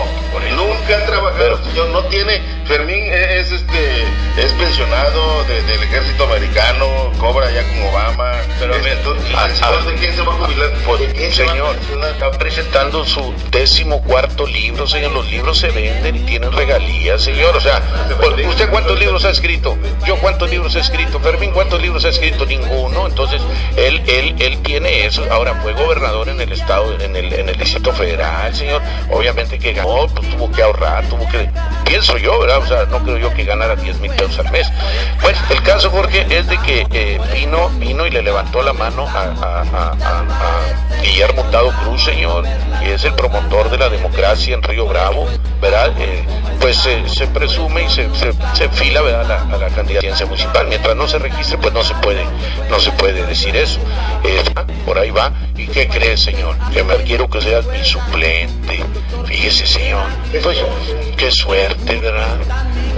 nunca 0.55 0.97
ha 0.97 1.05
trabajado. 1.05 1.59
Señor, 1.65 1.89
no 1.89 2.03
tiene. 2.05 2.41
Fermín 2.65 3.05
es, 3.13 3.51
es, 3.51 3.63
es 4.37 4.51
pensionado 4.53 5.43
de- 5.43 5.61
del 5.63 5.83
ejército 5.83 6.23
americano, 6.23 7.11
cobra 7.19 7.51
ya 7.51 7.63
con 7.67 7.83
Obama. 7.83 8.31
Pero 8.59 8.73
Este, 8.73 8.89
ver, 8.89 8.97
entonces, 8.97 9.85
¿de 9.85 9.93
quién 9.95 10.15
se 10.15 10.21
va 10.23 10.33
a 10.33 10.37
jubilar? 10.37 10.71
Pues, 10.85 10.99
¿De 11.01 11.07
quién 11.13 11.31
señor, 11.31 11.75
está 12.11 12.31
presentando 12.31 13.05
su 13.05 13.33
décimo 13.51 14.01
cuarto 14.01 14.47
libro, 14.47 14.87
señor. 14.87 15.11
Los 15.11 15.29
libros 15.29 15.59
se 15.59 15.69
venden 15.69 16.15
y 16.15 16.19
tienen 16.21 16.51
regalías, 16.51 17.21
señor. 17.21 17.55
O 17.55 17.61
sea, 17.61 17.81
pues, 18.19 18.47
¿usted 18.47 18.69
cuántos 18.69 18.97
libros 18.99 19.23
ha 19.25 19.29
escrito? 19.29 19.77
Yo 20.07 20.15
cuántos 20.17 20.49
libros 20.49 20.75
he 20.75 20.79
escrito. 20.79 21.19
Fermín, 21.19 21.51
¿cuántos 21.51 21.79
libros 21.81 22.03
ha 22.05 22.09
escrito? 22.09 22.45
Ninguno. 22.47 23.05
Entonces, 23.05 23.41
él, 23.77 24.01
él, 24.07 24.35
él 24.39 24.57
tiene 24.63 25.05
eso. 25.05 25.23
Ahora 25.29 25.53
fue 25.61 25.73
gobernador 25.73 26.29
en 26.29 26.41
el 26.41 26.51
estado, 26.51 26.99
en 26.99 27.15
el, 27.15 27.31
en 27.31 27.49
el 27.49 27.57
distrito 27.57 27.93
federal, 27.93 28.55
señor. 28.55 28.81
Obviamente 29.11 29.59
que 29.59 29.73
ganó, 29.73 30.07
pues 30.07 30.24
tuvo 30.25 30.51
que 30.51 30.61
ahorrar, 30.61 31.05
tuvo 31.07 31.27
que, 31.29 31.49
pienso 31.85 32.17
yo, 32.17 32.39
¿verdad? 32.39 32.59
O 32.59 32.65
sea, 32.65 32.85
no 32.85 32.99
creo 33.03 33.17
yo 33.17 33.33
que 33.33 33.43
ganara 33.43 33.75
10 33.75 33.99
mil 33.99 34.11
pesos 34.11 34.39
al 34.39 34.51
mes. 34.51 34.71
Bueno, 35.21 35.37
el 35.49 35.61
caso, 35.63 35.89
Jorge, 35.89 36.25
es 36.29 36.47
de 36.47 36.57
que 36.59 36.87
eh, 36.91 37.19
vino, 37.33 37.69
vino 37.77 38.05
y 38.05 38.11
le 38.11 38.21
levantó 38.21 38.61
la 38.61 38.73
mano 38.73 39.07
a, 39.07 39.93
Guillermo 41.01 41.43
Tado 41.51 41.71
Cruz, 41.83 42.03
señor, 42.03 42.45
que 42.81 42.93
es 42.93 43.03
el 43.03 43.13
promotor 43.13 43.69
de 43.69 43.77
la 43.77 43.89
democracia 43.89 44.55
en 44.55 44.63
Río 44.63 44.87
Bravo, 44.87 45.27
¿verdad? 45.61 45.91
Eh, 45.99 46.25
pues 46.59 46.85
eh, 46.85 47.03
se 47.07 47.27
presume 47.27 47.83
y 47.83 47.89
se, 47.89 48.13
se, 48.15 48.33
se 48.53 48.69
fila, 48.69 49.01
¿verdad? 49.01 49.21
A 49.21 49.47
la, 49.47 49.55
a 49.55 49.57
la 49.57 49.67
candidatura 49.69 50.25
municipal. 50.25 50.67
Mientras 50.67 50.95
no 50.95 51.07
se 51.07 51.19
registre, 51.19 51.57
pues 51.57 51.73
no 51.73 51.83
se 51.83 51.93
puede, 51.95 52.23
no 52.69 52.79
se 52.79 52.91
puede 52.91 53.25
decir 53.25 53.55
eso. 53.55 53.79
Eh, 54.23 54.43
por 54.85 54.97
ahí 54.97 55.11
va. 55.11 55.31
¿Y 55.55 55.67
qué 55.67 55.87
crees, 55.87 56.21
señor? 56.21 56.55
Que 56.73 56.83
me 56.83 56.95
quiero 56.97 57.29
que 57.29 57.41
seas 57.41 57.65
mi 57.67 57.83
suplente. 57.83 58.83
Fíjese, 59.25 59.65
señor. 59.65 60.05
Pues, 60.43 60.57
qué 61.17 61.31
suerte, 61.31 61.95
¿verdad? 61.99 62.37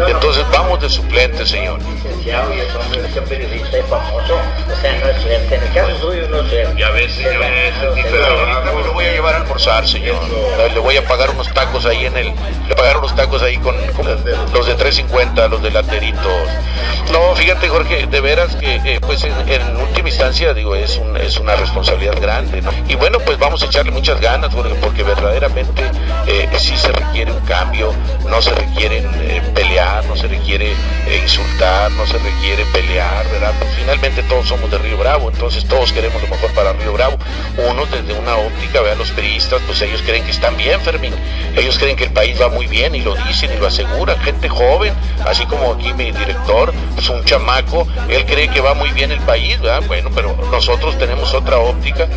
Entonces 0.07 0.45
vamos 0.51 0.81
de 0.81 0.89
suplente, 0.89 1.45
señor. 1.45 1.79
licenciado 1.81 2.53
y 2.53 2.59
es 2.59 2.67
es 2.67 3.17
un 3.17 3.23
periodista 3.23 3.79
y 3.79 3.81
famoso. 3.83 4.35
O 4.35 4.81
sea, 4.81 4.99
no 4.99 5.07
es 5.07 5.21
suerte. 5.21 5.55
En 5.55 5.63
el 5.63 5.73
caso 5.73 5.99
suyo 5.99 6.27
no 6.29 6.41
es 6.41 6.49
suerte. 6.49 6.79
Ya 6.79 6.89
ves, 6.91 7.13
señor, 7.13 7.43
ahorita 7.43 8.71
me 8.75 8.83
lo 8.83 8.93
voy 8.93 9.05
a 9.05 9.11
llevar 9.11 9.35
a 9.35 9.37
almorzar, 9.37 9.87
señor. 9.87 10.19
Le 10.73 10.79
voy 10.79 10.97
a 10.97 11.05
pagar 11.07 11.29
unos 11.31 11.51
tacos 11.53 11.85
ahí 11.85 12.05
en 12.05 12.17
el. 12.17 12.27
Le 12.27 12.33
voy 12.33 12.71
a 12.71 12.75
pagar 12.75 12.97
unos 12.97 13.15
tacos 13.15 13.41
ahí 13.41 13.46
con, 13.55 13.75
con 13.93 14.05
los 14.05 14.65
de 14.67 14.75
350, 14.75 15.47
los 15.47 15.63
de 15.63 15.71
lateritos. 15.71 16.49
No, 17.11 17.33
fíjate, 17.35 17.69
Jorge, 17.69 18.05
de 18.07 18.21
veras 18.21 18.55
que, 18.57 18.75
eh, 18.83 18.99
pues 19.01 19.23
en, 19.23 19.77
última 19.77 20.09
instancia, 20.09 20.53
digo, 20.53 20.75
es, 20.75 20.97
un, 20.97 21.15
es 21.15 21.37
una 21.37 21.55
responsabilidad 21.55 22.19
grande, 22.19 22.61
¿no? 22.61 22.71
Y 22.87 22.95
bueno, 22.95 23.19
pues 23.19 23.39
vamos 23.39 23.63
a 23.63 23.67
echarle 23.67 23.91
muchas 23.91 24.19
ganas, 24.19 24.53
Jorge, 24.53 24.75
porque 24.81 25.03
verdaderamente 25.03 25.83
eh, 26.27 26.49
sí 26.57 26.75
se 26.75 26.91
requiere 26.91 27.31
un 27.31 27.39
cambio, 27.41 27.93
no 28.29 28.41
se 28.41 28.51
requiere 28.51 28.97
eh, 28.97 29.41
pelear, 29.53 30.05
no 30.05 30.15
se 30.15 30.27
requiere 30.27 30.71
eh, 30.71 31.19
insultar, 31.21 31.91
no 31.91 32.05
se 32.05 32.17
requiere 32.17 32.65
pelear, 32.73 33.25
¿verdad? 33.31 33.53
Pues 33.59 33.71
finalmente 33.75 34.23
todos 34.23 34.47
somos 34.47 34.69
de 34.69 34.77
Río 34.77 34.97
Bravo, 34.97 35.29
entonces 35.29 35.65
todos 35.65 35.91
queremos 35.91 36.21
lo 36.21 36.27
mejor 36.27 36.51
para 36.51 36.73
Río 36.73 36.93
Bravo. 36.93 37.17
Unos 37.69 37.89
desde 37.91 38.13
una 38.13 38.35
óptica, 38.35 38.81
vean 38.81 38.97
los 38.97 39.11
periodistas, 39.11 39.61
pues 39.65 39.81
ellos 39.81 40.01
creen 40.05 40.23
que 40.23 40.31
están 40.31 40.55
bien, 40.57 40.79
Fermín. 40.81 41.13
Ellos 41.55 41.77
creen 41.77 41.95
que 41.95 42.05
el 42.05 42.11
país 42.11 42.39
va 42.39 42.49
muy 42.49 42.67
bien 42.67 42.95
y 42.95 43.01
lo 43.01 43.15
dicen 43.15 43.51
y 43.53 43.57
lo 43.57 43.67
aseguran. 43.67 44.19
Gente 44.19 44.49
joven, 44.49 44.93
así 45.25 45.45
como 45.45 45.73
aquí 45.73 45.93
mi 45.93 46.11
director, 46.11 46.73
pues 46.95 47.09
un 47.09 47.23
chamaco, 47.23 47.87
él 48.09 48.25
cree 48.25 48.49
que 48.49 48.61
va 48.61 48.73
muy 48.73 48.91
bien 48.91 49.11
el 49.11 49.19
país, 49.21 49.59
¿verdad? 49.59 49.83
Bueno, 49.87 50.09
pero 50.13 50.35
nosotros 50.51 50.97
tenemos 50.97 51.33
otra 51.33 51.57
óptica. 51.57 52.07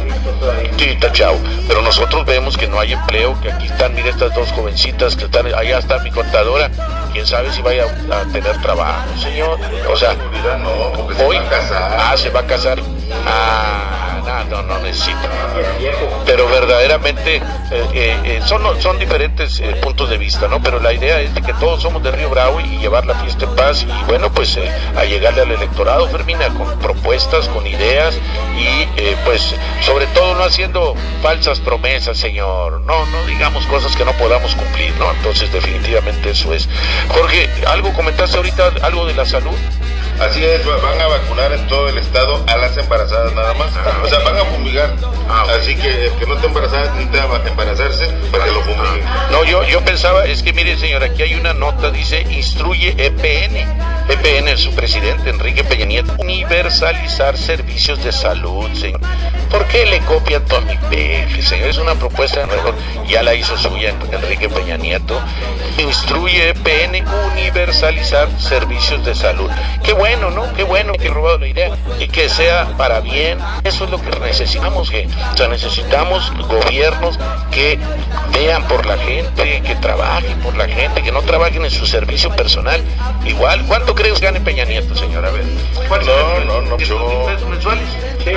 Chao. 1.13 1.37
Pero 1.67 1.83
nosotros 1.83 2.25
vemos 2.25 2.57
que 2.57 2.67
no 2.67 2.79
hay 2.79 2.93
empleo, 2.93 3.39
que 3.41 3.51
aquí 3.51 3.67
están, 3.67 3.95
mira 3.95 4.11
estas 4.11 4.35
dos 4.35 4.51
jovencitas 4.53 5.17
que 5.17 5.25
están, 5.25 5.47
allá 5.55 5.79
está 5.79 5.99
mi 6.03 6.11
contadora. 6.11 6.71
Quién 7.13 7.27
sabe 7.27 7.53
si 7.53 7.63
vaya 7.63 7.85
a 8.11 8.25
tener 8.33 8.61
trabajo, 8.63 9.09
señor. 9.19 9.59
O 9.89 9.97
sea, 9.97 10.17
hoy. 11.25 11.37
va 11.37 11.43
a 11.43 11.49
casar. 11.49 11.97
Ah, 11.99 12.17
se 12.17 12.31
va 12.31 12.41
a 12.41 12.47
casar. 12.47 12.79
Ah, 13.27 14.21
no, 14.25 14.45
no, 14.45 14.63
no 14.63 14.79
necesita. 14.81 15.29
Pero 16.25 16.49
verdaderamente 16.49 17.37
eh, 17.37 17.43
eh, 17.93 18.21
eh, 18.25 18.41
son, 18.47 18.63
son 18.81 18.99
diferentes 18.99 19.59
eh, 19.61 19.75
puntos 19.83 20.09
de 20.09 20.19
vista, 20.19 20.47
¿no? 20.49 20.63
Pero 20.63 20.81
la 20.81 20.93
idea 20.93 21.21
es 21.21 21.35
de 21.35 21.43
que 21.43 21.53
todos 21.55 21.83
somos 21.83 22.03
de 22.03 22.13
Río 22.13 22.31
Bravo 22.31 22.61
y 22.61 22.79
llevar 22.79 23.07
la 23.07 23.15
fiesta 23.17 23.45
en 23.45 23.57
paz 23.57 23.83
y 23.83 24.05
bueno, 24.07 24.31
pues 24.33 24.57
eh, 24.57 24.71
a 24.97 25.05
llegarle 25.05 25.43
al 25.43 25.51
electorado, 25.51 26.09
Fermina, 26.09 26.49
con 26.51 26.79
propuestas, 26.79 27.49
con 27.49 27.67
ideas 27.67 28.19
y 28.57 29.01
eh, 29.01 29.17
pues 29.25 29.55
sobre 29.83 30.07
todo 30.09 30.35
no 30.35 30.45
haciendo 30.45 30.95
falsas 31.23 31.59
promesas, 31.61 32.17
señor. 32.19 32.81
No, 32.83 33.07
no 33.07 33.27
digamos 33.27 33.67
cosas 33.67 33.97
que 33.97 34.05
no 34.05 34.13
podamos 34.13 34.55
cumplir, 34.55 34.95
¿no? 34.97 35.11
Entonces 35.11 35.53
definitivamente 35.53 36.31
eso 36.31 36.55
es. 36.55 36.69
Jorge, 37.09 37.49
¿algo 37.67 37.93
comentaste 37.93 38.37
ahorita, 38.37 38.73
algo 38.83 39.07
de 39.07 39.15
la 39.15 39.25
salud? 39.25 39.57
Así 40.21 40.45
es, 40.45 40.67
va- 40.69 40.77
van 40.77 41.01
a 41.01 41.07
vacunar 41.07 41.53
en 41.53 41.67
todo 41.67 41.89
el 41.89 41.99
estado 41.99 42.43
a 42.47 42.57
las 42.57 42.77
embarazadas 42.77 43.33
nada 43.35 43.55
más. 43.55 43.71
O 44.05 44.09
sea, 44.09 44.19
van 44.21 44.37
a 44.37 44.45
fumigar. 44.45 44.95
Ah. 45.29 45.45
Así 45.59 45.75
que 45.77 46.07
el 46.07 46.13
que 46.13 46.27
no 46.27 46.35
esté 46.35 46.47
embarazada 46.47 46.93
necesita 46.95 47.25
embarazarse 47.49 48.07
para 48.31 48.45
que 48.45 48.51
lo 48.51 48.61
fumiguen. 48.63 49.05
No, 49.31 49.45
yo, 49.45 49.65
yo 49.65 49.81
pensaba, 49.83 50.25
es 50.27 50.43
que 50.43 50.53
mire 50.53 50.77
señor, 50.77 51.03
aquí 51.05 51.23
hay 51.23 51.35
una 51.35 51.55
nota, 51.55 51.91
dice, 51.91 52.23
instruye 52.31 52.95
EPN. 52.99 53.57
EPN 54.09 54.49
es 54.49 54.61
su 54.61 54.75
presidente, 54.75 55.31
Enrique 55.31 55.63
Peña 55.63 55.87
Nieto, 55.87 56.13
universalizar 56.19 57.37
servicios 57.39 58.03
de 58.03 58.11
salud, 58.13 58.69
señor. 58.75 59.01
¿Por 59.51 59.65
qué 59.67 59.87
le 59.87 59.99
copian 60.01 60.45
todo 60.45 60.59
a 60.59 60.63
mi 60.63 60.77
peje, 60.77 61.43
señor? 61.43 61.69
Es 61.69 61.79
una 61.79 61.95
propuesta 61.95 62.47
ya 63.09 63.23
la 63.23 63.35
hizo 63.35 63.57
suya 63.57 63.93
Enrique 64.13 64.49
Peña 64.49 64.77
Nieto. 64.77 65.21
Instruye 65.79 66.51
EPN 66.51 67.05
universalizar 67.33 68.29
servicios 68.41 69.05
de 69.05 69.15
salud. 69.15 69.51
Qué 69.85 69.93
bueno, 69.93 70.10
¿no? 70.17 70.53
Qué 70.55 70.63
bueno 70.65 70.93
que 70.95 71.07
he 71.07 71.11
robado 71.11 71.39
la 71.39 71.47
idea 71.47 71.71
y 71.99 72.09
que 72.09 72.29
sea 72.29 72.67
para 72.77 73.01
bien. 73.01 73.39
Eso 73.65 73.85
es 73.85 73.91
lo 73.91 74.01
que 74.01 74.11
necesitamos, 74.21 74.91
que, 74.91 75.09
o 75.33 75.37
sea, 75.37 75.49
necesitamos 75.49 76.33
gobiernos 76.49 77.19
que 77.51 77.79
vean 78.33 78.65
por 78.65 78.87
la 78.87 78.97
gente, 78.99 79.63
que 79.63 79.75
trabajen 79.77 80.39
por 80.41 80.57
la 80.57 80.67
gente, 80.69 81.03
que 81.03 81.13
no 81.13 81.23
trabajen 81.23 81.65
en 81.65 81.71
su 81.71 81.87
servicio 81.87 82.31
personal. 82.35 82.83
Igual, 83.25 83.65
¿cuánto 83.67 83.95
crees 83.95 84.19
que 84.19 84.27
gane 84.27 84.41
Peña 84.41 84.65
Nieto, 84.65 84.95
señor? 84.97 85.25
A 85.25 85.31
ver. 85.31 85.45
No, 86.07 86.45
no, 86.45 86.61
no, 86.63 86.77
¿300 86.77 86.87
yo- 86.87 86.99
mil 87.09 87.27
pesos 87.35 87.49
mensuales? 87.49 87.85
Sí. 88.25 88.31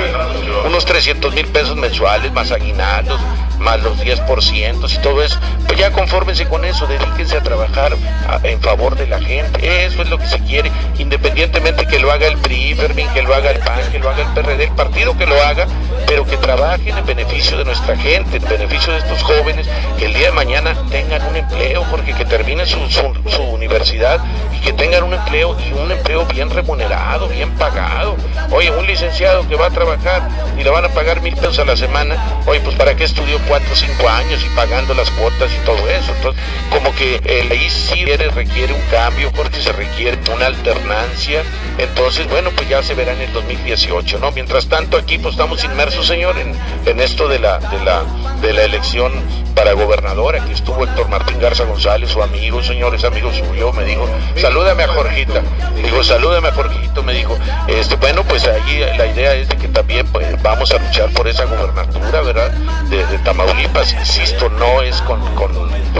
Unos 0.66 0.84
300 0.84 1.34
mil 1.34 1.46
pesos 1.48 1.76
mensuales, 1.76 2.32
más 2.32 2.50
aguinaldos, 2.52 3.20
más 3.64 3.82
los 3.82 3.98
10% 3.98 4.94
y 4.94 4.98
todo 4.98 5.22
eso. 5.22 5.38
Pues 5.66 5.78
ya 5.78 5.90
confórmense 5.90 6.46
con 6.46 6.64
eso, 6.64 6.86
dedíquense 6.86 7.36
a 7.38 7.42
trabajar 7.42 7.96
en 8.42 8.60
favor 8.60 8.96
de 8.96 9.06
la 9.06 9.18
gente. 9.20 9.84
Eso 9.86 10.02
es 10.02 10.08
lo 10.10 10.18
que 10.18 10.26
se 10.26 10.38
quiere, 10.40 10.70
independientemente 10.98 11.86
que 11.86 11.98
lo 11.98 12.12
haga 12.12 12.26
el 12.26 12.36
PRI, 12.38 12.74
Fermín, 12.74 13.08
que 13.14 13.22
lo 13.22 13.34
haga 13.34 13.50
el 13.50 13.58
PAN, 13.60 13.80
que 13.90 13.98
lo 13.98 14.10
haga 14.10 14.22
el 14.22 14.28
PRD, 14.28 14.64
el 14.64 14.70
partido 14.72 15.16
que 15.16 15.26
lo 15.26 15.40
haga, 15.42 15.66
pero 16.06 16.24
que 16.26 16.36
trabajen 16.36 16.96
en 16.98 17.06
beneficio 17.06 17.56
de 17.56 17.64
nuestra 17.64 17.96
gente, 17.96 18.36
en 18.36 18.44
beneficio 18.44 18.92
de 18.92 18.98
estos 18.98 19.22
jóvenes, 19.22 19.66
que 19.98 20.06
el 20.06 20.14
día 20.14 20.26
de 20.26 20.32
mañana 20.32 20.74
tengan 20.90 21.22
un 21.26 21.36
empleo, 21.36 21.84
porque 21.90 22.12
que 22.14 22.24
terminen 22.24 22.66
su, 22.66 22.78
su- 22.90 23.14
universidad 23.54 24.20
y 24.54 24.60
que 24.60 24.72
tengan 24.72 25.04
un 25.04 25.14
empleo 25.14 25.56
y 25.60 25.72
un 25.72 25.90
empleo 25.90 26.26
bien 26.26 26.50
remunerado, 26.50 27.28
bien 27.28 27.50
pagado. 27.52 28.16
Oye, 28.50 28.70
un 28.70 28.86
licenciado 28.86 29.46
que 29.48 29.54
va 29.56 29.66
a 29.66 29.70
trabajar 29.70 30.28
y 30.58 30.64
le 30.64 30.70
van 30.70 30.84
a 30.84 30.88
pagar 30.88 31.20
mil 31.22 31.34
pesos 31.34 31.60
a 31.60 31.64
la 31.64 31.76
semana, 31.76 32.16
oye, 32.46 32.60
pues 32.60 32.74
para 32.76 32.94
qué 32.96 33.04
estudió 33.04 33.38
o 33.70 33.76
cinco 33.76 34.08
años 34.08 34.44
y 34.44 34.48
pagando 34.56 34.94
las 34.94 35.10
cuotas 35.10 35.50
y 35.52 35.64
todo 35.64 35.88
eso. 35.88 36.12
Entonces, 36.16 36.42
como 36.70 36.94
que 36.94 37.20
el 37.24 37.48
país 37.48 37.72
sí 37.72 38.04
requiere, 38.04 38.72
un 38.72 38.80
cambio, 38.90 39.30
porque 39.32 39.60
se 39.60 39.72
requiere 39.72 40.18
una 40.32 40.46
alternancia. 40.46 41.42
Entonces, 41.78 42.28
bueno, 42.28 42.50
pues 42.54 42.68
ya 42.68 42.82
se 42.82 42.94
verá 42.94 43.12
en 43.12 43.20
el 43.20 43.32
2018, 43.32 44.18
¿no? 44.18 44.30
Mientras 44.32 44.66
tanto, 44.68 44.96
aquí 44.96 45.18
pues 45.18 45.34
estamos 45.34 45.62
inmersos, 45.64 46.06
señor, 46.06 46.36
en, 46.38 46.54
en 46.86 47.00
esto 47.00 47.28
de 47.28 47.38
la, 47.38 47.58
de 47.58 47.80
la, 47.84 48.04
de 48.40 48.52
la 48.52 48.62
elección 48.62 49.12
para 49.54 49.72
gobernadora, 49.72 50.42
aquí 50.42 50.52
estuvo 50.52 50.84
Héctor 50.84 51.08
Martín 51.08 51.38
Garza 51.38 51.64
González, 51.64 52.10
su 52.10 52.22
amigo, 52.22 52.62
señor, 52.62 52.94
es 52.94 53.04
amigo 53.04 53.32
suyo, 53.32 53.72
me 53.72 53.84
dijo, 53.84 54.08
salúdame 54.36 54.82
a 54.82 54.88
Jorgita. 54.88 55.42
Digo, 55.76 56.02
salúdame 56.02 56.48
a 56.48 56.52
Jorgito, 56.52 57.02
me 57.02 57.12
dijo, 57.12 57.38
este, 57.68 57.96
bueno, 57.96 58.24
pues 58.24 58.46
ahí 58.46 58.84
la 58.96 59.06
idea 59.06 59.34
es 59.34 59.48
de 59.48 59.56
que 59.56 59.68
también 59.68 60.06
pues, 60.08 60.26
vamos 60.42 60.72
a 60.72 60.78
luchar 60.78 61.10
por 61.10 61.28
esa 61.28 61.44
gobernatura, 61.44 62.20
¿verdad? 62.22 62.50
De, 62.90 63.06
de 63.06 63.18
Tamaulipas, 63.18 63.43
insisto, 63.92 64.48
no 64.48 64.82
es 64.82 65.00
con, 65.02 65.20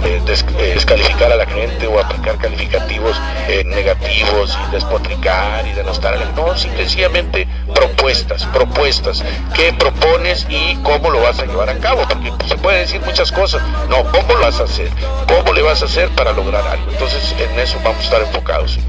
eh, 0.03 0.21
des- 0.25 0.45
descalificar 0.57 1.31
a 1.31 1.35
la 1.35 1.45
gente 1.45 1.87
o 1.87 1.99
aplicar 1.99 2.37
calificativos 2.37 3.15
eh, 3.47 3.63
negativos 3.65 4.57
y 4.67 4.71
despotricar 4.71 5.65
y 5.67 5.73
denostar 5.73 6.13
a 6.13 6.17
la 6.17 6.25
No, 6.31 6.55
simplemente 6.57 7.47
propuestas, 7.73 8.45
propuestas. 8.47 9.23
¿Qué 9.53 9.73
propones 9.73 10.45
y 10.49 10.75
cómo 10.83 11.09
lo 11.09 11.21
vas 11.21 11.39
a 11.39 11.45
llevar 11.45 11.69
a 11.69 11.77
cabo? 11.77 12.03
Porque 12.07 12.31
se 12.47 12.57
puede 12.57 12.79
decir 12.79 13.01
muchas 13.01 13.31
cosas. 13.31 13.61
No, 13.89 14.03
¿cómo 14.11 14.33
lo 14.35 14.41
vas 14.41 14.59
a 14.59 14.63
hacer? 14.63 14.89
¿Cómo 15.27 15.53
le 15.53 15.61
vas 15.61 15.81
a 15.81 15.85
hacer 15.85 16.09
para 16.09 16.31
lograr 16.33 16.65
algo? 16.67 16.91
Entonces, 16.91 17.33
en 17.39 17.59
eso 17.59 17.77
vamos 17.83 17.99
a 18.01 18.03
estar 18.03 18.21
enfocados. 18.21 18.79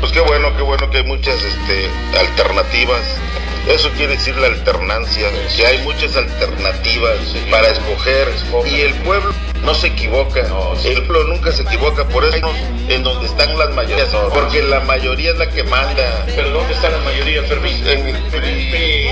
Pues 0.00 0.12
qué 0.12 0.20
bueno, 0.20 0.48
qué 0.56 0.62
bueno 0.62 0.88
que 0.90 0.98
hay 0.98 1.04
muchas 1.04 1.36
este, 1.42 1.90
alternativas. 2.18 3.00
Eso 3.66 3.90
quiere 3.96 4.12
decir 4.16 4.36
la 4.36 4.46
alternancia, 4.46 5.28
que 5.56 5.66
hay 5.66 5.78
muchas 5.82 6.16
alternativas 6.16 7.18
para 7.50 7.68
escoger 7.70 8.28
y 8.64 8.80
el 8.80 8.94
pueblo 8.94 9.34
no 9.62 9.74
se 9.74 9.88
equivoca. 9.88 10.46
el 10.84 11.02
pueblo 11.02 11.24
nunca 11.24 11.50
se 11.50 11.62
equivoca, 11.62 12.06
por 12.06 12.24
eso 12.24 12.48
en 12.88 13.02
donde 13.02 13.26
están 13.26 13.58
las 13.58 13.70
mayorías, 13.70 14.08
porque 14.32 14.62
la 14.62 14.80
mayoría 14.80 15.32
es 15.32 15.38
la 15.38 15.50
que 15.50 15.64
manda. 15.64 16.24
¿Pero 16.26 16.50
dónde 16.50 16.74
están 16.74 16.92
las 16.92 17.04
mayorías, 17.04 17.46
Fermín? 17.46 17.86
En 17.86 18.06
el 18.06 18.22
PRI. 18.30 19.10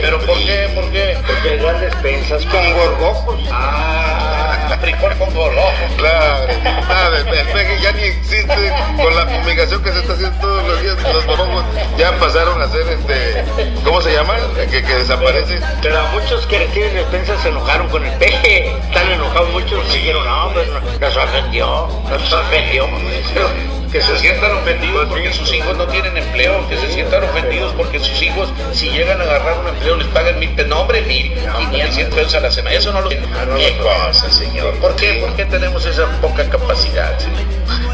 ¿Pero 0.00 0.18
por 0.20 0.38
qué? 0.38 0.68
¿Por 0.74 0.90
qué? 0.90 1.16
Porque 1.24 1.56
dan 1.58 1.80
despensas 1.80 2.44
con 2.46 2.72
gorgojos. 2.72 3.40
Ah, 3.52 4.51
frijol 4.78 5.14
con 5.16 5.34
gorgojos. 5.34 5.72
Claro, 5.96 6.46
nada, 6.88 7.18
el 7.18 7.26
peje 7.26 7.80
ya 7.80 7.92
ni 7.92 8.02
existe 8.02 8.72
con 8.96 9.14
la 9.14 9.26
fumigación 9.26 9.82
que 9.82 9.92
se 9.92 9.98
está 10.00 10.12
haciendo 10.14 10.38
todos 10.40 10.68
los 10.68 10.82
días. 10.82 10.96
Los 11.12 11.26
gorgojos 11.26 11.64
ya 11.98 12.12
pasaron 12.18 12.60
a 12.60 12.68
ser 12.68 12.86
este, 12.88 13.44
¿cómo 13.84 14.00
se 14.00 14.12
llama? 14.12 14.34
Que, 14.70 14.82
que 14.82 14.94
desaparece. 14.94 15.60
Pero 15.80 15.98
a 15.98 16.02
muchos 16.12 16.46
que 16.46 16.58
reciben 16.58 16.94
despensas 16.94 17.40
se 17.42 17.48
enojaron 17.48 17.88
con 17.88 18.04
el 18.04 18.12
peje. 18.18 18.68
Están 18.68 19.10
enojados 19.10 19.50
muchos 19.50 19.94
y 19.94 19.98
dijeron, 19.98 20.24
no, 20.24 20.50
pues 20.52 20.68
nos 21.00 21.16
ofendió, 21.16 21.88
nos 22.08 22.32
ofendió. 22.32 23.81
Que 23.92 24.00
se 24.00 24.16
sientan 24.18 24.50
ofendidos 24.52 25.06
porque 25.08 25.30
sus 25.34 25.52
hijos 25.52 25.76
no 25.76 25.86
tienen 25.86 26.16
empleo, 26.16 26.66
que 26.68 26.78
se 26.78 26.90
sientan 26.92 27.24
ofendidos 27.24 27.74
porque 27.76 27.98
sus 28.00 28.22
hijos, 28.22 28.50
si 28.72 28.88
llegan 28.88 29.20
a 29.20 29.24
agarrar 29.24 29.58
un 29.58 29.68
empleo, 29.68 29.96
les 29.96 30.06
pagan 30.08 30.38
mil 30.38 30.48
pesos. 30.54 30.70
No, 30.70 30.80
hombre, 30.80 31.02
mil, 31.02 31.30
quinientos 31.58 32.14
pesos 32.14 32.34
a 32.36 32.40
la 32.40 32.50
semana. 32.50 32.74
Eso 32.74 32.90
no 32.92 33.02
lo. 33.02 33.10
Qué 33.10 33.78
cosa, 33.82 34.30
señor. 34.32 34.74
¿Por 34.76 34.96
qué? 34.96 35.22
¿Por 35.26 35.36
qué 35.36 35.44
tenemos 35.44 35.84
esa 35.84 36.06
poca 36.22 36.48
capacidad? 36.48 37.18
señor? 37.18 37.40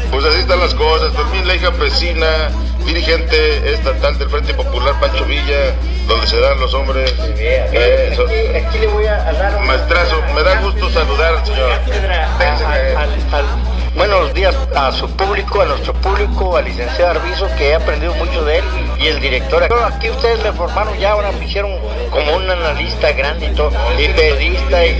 Pues 0.09 0.23
así 0.25 0.39
están 0.39 0.59
las 0.61 0.73
cosas. 0.73 1.11
Fermín, 1.13 1.45
la 1.45 1.55
hija 1.55 1.69
vecina, 1.71 2.49
dirigente 2.85 3.73
estatal 3.73 4.17
del 4.17 4.29
Frente 4.29 4.53
Popular 4.53 4.97
Pancho 5.01 5.25
Villa, 5.25 5.73
donde 6.07 6.25
se 6.27 6.39
dan 6.39 6.59
los 6.61 6.73
hombres. 6.73 7.13
Eh. 7.37 8.15
Aquí, 8.17 8.57
aquí 8.57 8.77
le 8.79 8.87
voy 8.87 9.05
a, 9.05 9.17
dar 9.33 9.55
un 9.57 9.67
Maestrazo, 9.67 10.21
me 10.33 10.43
da 10.43 10.61
gusto 10.61 10.89
saludar 10.89 11.35
al 11.35 11.45
señor. 11.45 11.69
cátedra 11.69 12.25
a- 12.35 12.39
Déjese 12.39 12.63
caer. 12.63 12.97
a- 12.97 13.01
al- 13.01 13.09
al- 13.33 13.58
buenos 13.95 14.33
días 14.33 14.55
a 14.75 14.91
su 14.91 15.09
público, 15.11 15.61
a 15.61 15.65
nuestro 15.65 15.93
público, 15.93 16.55
al 16.57 16.65
licenciado 16.65 17.11
Arbizo, 17.19 17.47
que 17.57 17.69
he 17.69 17.75
aprendido 17.75 18.13
mucho 18.15 18.43
de 18.45 18.59
él, 18.59 18.63
y 18.99 19.07
el 19.07 19.19
director. 19.19 19.65
Pero 19.67 19.85
aquí 19.85 20.09
ustedes 20.09 20.43
me 20.43 20.51
formaron 20.53 20.97
ya, 20.97 21.11
ahora 21.11 21.31
me 21.31 21.45
hicieron 21.45 21.71
como 22.11 22.35
un 22.35 22.49
analista 22.49 23.11
grande 23.11 23.47
y 23.47 23.55
todo, 23.55 23.71
y 23.97 24.07
periodista, 24.09 24.85
y, 24.85 24.95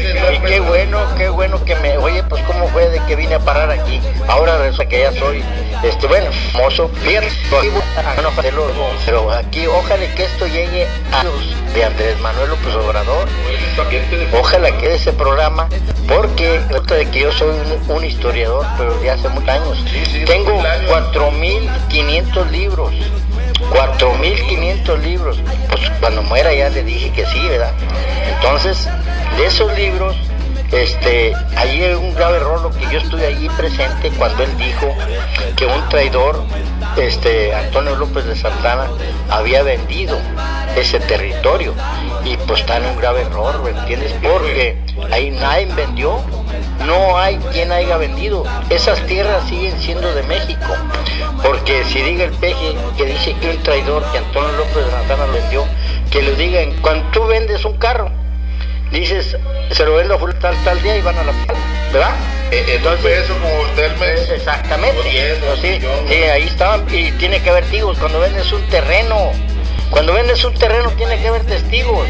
qué 0.45 0.59
bueno, 0.59 0.99
qué 1.17 1.29
bueno 1.29 1.63
que 1.63 1.75
me, 1.75 1.97
oye, 1.97 2.23
pues 2.23 2.41
cómo 2.43 2.67
fue 2.69 2.89
de 2.89 2.99
que 3.05 3.15
vine 3.15 3.35
a 3.35 3.39
parar 3.39 3.71
aquí, 3.71 4.01
ahora 4.27 4.57
resulta 4.57 4.87
que 4.87 4.99
ya 5.01 5.11
soy, 5.13 5.43
este, 5.83 6.07
bueno, 6.07 6.31
famoso, 6.53 6.89
fíjate, 6.89 7.27
aquí 7.27 7.69
voy 7.69 7.81
a- 7.97 8.21
no, 8.21 8.29
pero, 8.35 9.31
aquí, 9.31 9.65
ojalá 9.67 10.05
que 10.15 10.23
esto 10.23 10.45
llegue 10.47 10.87
a 11.11 11.23
los 11.23 11.73
de 11.73 11.83
Andrés 11.85 12.19
Manuel 12.19 12.49
López 12.49 12.75
Obrador, 12.75 13.27
Ojalá 14.37 14.71
quede 14.77 14.95
ese 14.95 15.13
programa, 15.13 15.69
porque 16.07 16.59
de 16.59 17.05
que 17.11 17.19
yo 17.21 17.31
soy 17.31 17.49
un, 17.87 17.95
un 17.95 18.03
historiador, 18.03 18.65
pero 18.79 18.97
de 18.99 19.11
hace 19.11 19.27
muchos 19.29 19.49
años. 19.49 19.85
sí, 20.09 20.23
Tengo 20.25 20.55
mil 20.55 20.65
años. 20.65 20.89
4.500 21.13 22.49
libros. 22.49 22.93
4.500 23.71 24.99
libros. 25.01 25.37
Pues 25.69 25.81
cuando 25.99 26.23
muera 26.23 26.53
ya 26.53 26.69
le 26.69 26.83
dije 26.83 27.11
que 27.11 27.25
sí, 27.25 27.45
¿verdad? 27.49 27.73
Entonces, 28.35 28.87
de 29.37 29.45
esos 29.45 29.77
libros, 29.77 30.15
este, 30.71 31.33
ahí 31.55 31.83
hay 31.83 31.93
un 31.93 32.13
grave 32.13 32.37
error, 32.37 32.61
lo 32.61 32.71
que 32.71 32.85
yo 32.91 32.99
estuve 32.99 33.25
allí 33.25 33.49
presente 33.49 34.11
cuando 34.11 34.43
él 34.43 34.57
dijo 34.57 34.93
que 35.55 35.65
un 35.65 35.89
traidor, 35.89 36.43
este, 36.97 37.53
Antonio 37.55 37.95
López 37.95 38.25
de 38.25 38.35
Santana, 38.35 38.87
había 39.29 39.63
vendido 39.63 40.17
ese 40.75 40.99
territorio. 40.99 41.73
Y 42.23 42.37
pues 42.37 42.61
está 42.61 42.77
en 42.77 42.85
un 42.85 42.97
grave 42.97 43.21
error, 43.21 43.63
¿me 43.63 43.71
entiendes? 43.71 44.13
Porque 44.21 44.77
ahí 45.11 45.31
nadie 45.31 45.67
vendió, 45.67 46.21
no 46.85 47.17
hay 47.17 47.37
quien 47.51 47.71
haya 47.71 47.97
vendido. 47.97 48.43
Esas 48.69 49.03
tierras 49.07 49.47
siguen 49.47 49.79
siendo 49.79 50.13
de 50.13 50.23
México. 50.23 50.67
Porque 51.41 51.83
si 51.85 52.01
diga 52.01 52.25
el 52.25 52.31
peje 52.33 52.75
que 52.97 53.05
dice 53.05 53.33
que 53.41 53.49
un 53.49 53.63
traidor, 53.63 54.03
que 54.11 54.19
Antonio 54.19 54.51
López 54.51 54.85
de 54.85 54.91
Santana 54.91 55.25
vendió, 55.25 55.65
que 56.11 56.21
lo 56.21 56.33
digan, 56.33 56.73
cuando 56.81 57.09
tú 57.11 57.25
vendes 57.25 57.63
un 57.65 57.77
carro, 57.77 58.11
dices, 58.91 59.37
se 59.71 59.85
lo 59.85 59.95
vendo 59.95 60.15
a 60.15 60.39
tal, 60.39 60.55
tal 60.63 60.81
día 60.81 60.97
y 60.97 61.01
van 61.01 61.17
a 61.17 61.23
la 61.23 61.33
fiesta, 61.33 61.53
¿verdad? 61.91 62.15
Eh, 62.51 62.79
dos 62.83 62.99
pesos 62.99 63.37
como 63.37 63.61
usted 63.61 63.83
el 63.83 63.97
mes. 63.97 64.29
Exactamente. 64.29 64.99
O 65.51 65.55
Sí, 65.55 66.13
ahí 66.15 66.43
estaban. 66.43 66.85
Y 66.91 67.11
tiene 67.13 67.41
que 67.41 67.49
haber 67.51 67.63
testigos. 67.63 67.97
Cuando 67.99 68.19
vendes 68.19 68.51
un 68.51 68.61
terreno, 68.69 69.31
cuando 69.91 70.13
vendes 70.13 70.43
un 70.43 70.53
terreno 70.55 70.89
tiene 70.91 71.19
que 71.21 71.27
haber 71.27 71.45
testigos. 71.45 72.07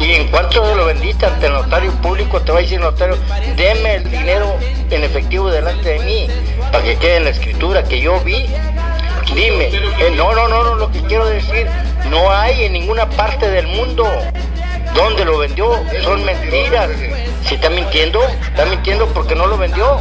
Y 0.00 0.14
en 0.14 0.28
cuanto 0.28 0.64
se 0.64 0.74
lo 0.74 0.84
vendiste 0.86 1.26
ante 1.26 1.46
el 1.46 1.52
notario 1.52 1.92
público, 2.02 2.40
te 2.40 2.52
va 2.52 2.58
a 2.58 2.62
decir 2.62 2.78
el 2.78 2.84
notario, 2.84 3.16
deme 3.56 3.96
el 3.96 4.10
dinero 4.10 4.56
en 4.90 5.02
efectivo 5.02 5.50
delante 5.50 5.90
de 5.90 5.98
mí, 6.00 6.28
para 6.70 6.84
que 6.84 6.96
quede 6.96 7.16
en 7.16 7.24
la 7.24 7.30
escritura 7.30 7.82
que 7.82 8.00
yo 8.00 8.20
vi. 8.20 8.46
Dime, 9.34 9.66
eh, 9.66 10.12
no, 10.16 10.34
no, 10.34 10.48
no, 10.48 10.62
no, 10.62 10.74
lo 10.76 10.90
que 10.90 11.00
quiero 11.02 11.26
decir, 11.26 11.66
no 12.10 12.32
hay 12.32 12.64
en 12.64 12.72
ninguna 12.72 13.08
parte 13.10 13.50
del 13.50 13.66
mundo 13.66 14.08
donde 14.94 15.24
lo 15.24 15.38
vendió, 15.38 15.70
son 16.02 16.24
mentiras. 16.24 16.90
Si 17.44 17.54
está 17.54 17.70
mintiendo, 17.70 18.22
está 18.22 18.64
mintiendo 18.66 19.06
porque 19.08 19.34
no 19.34 19.46
lo 19.46 19.56
vendió. 19.56 19.98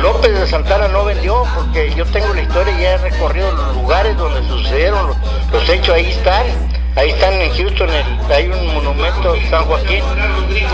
López 0.00 0.38
de 0.38 0.46
Santana 0.46 0.88
no 0.88 1.04
vendió 1.04 1.44
porque 1.54 1.92
yo 1.94 2.04
tengo 2.06 2.32
la 2.34 2.42
historia 2.42 2.74
y 2.76 2.82
ya 2.82 2.94
he 2.94 2.98
recorrido 2.98 3.52
los 3.52 3.74
lugares 3.76 4.16
donde 4.16 4.46
sucedieron 4.48 5.14
los, 5.52 5.68
hechos, 5.68 5.94
ahí 5.94 6.10
están. 6.10 6.44
Ahí 6.96 7.10
están 7.10 7.34
en 7.34 7.52
Houston, 7.52 7.88
hay 8.30 8.46
un 8.46 8.72
monumento 8.72 9.34
San 9.50 9.64
Joaquín. 9.64 10.04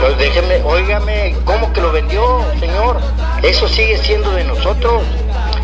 Pues 0.00 0.18
déjeme, 0.18 0.60
óigame, 0.64 1.34
¿cómo 1.46 1.72
que 1.72 1.80
lo 1.80 1.92
vendió, 1.92 2.44
señor? 2.60 3.00
Eso 3.42 3.66
sigue 3.66 3.96
siendo 3.96 4.30
de 4.32 4.44
nosotros. 4.44 5.02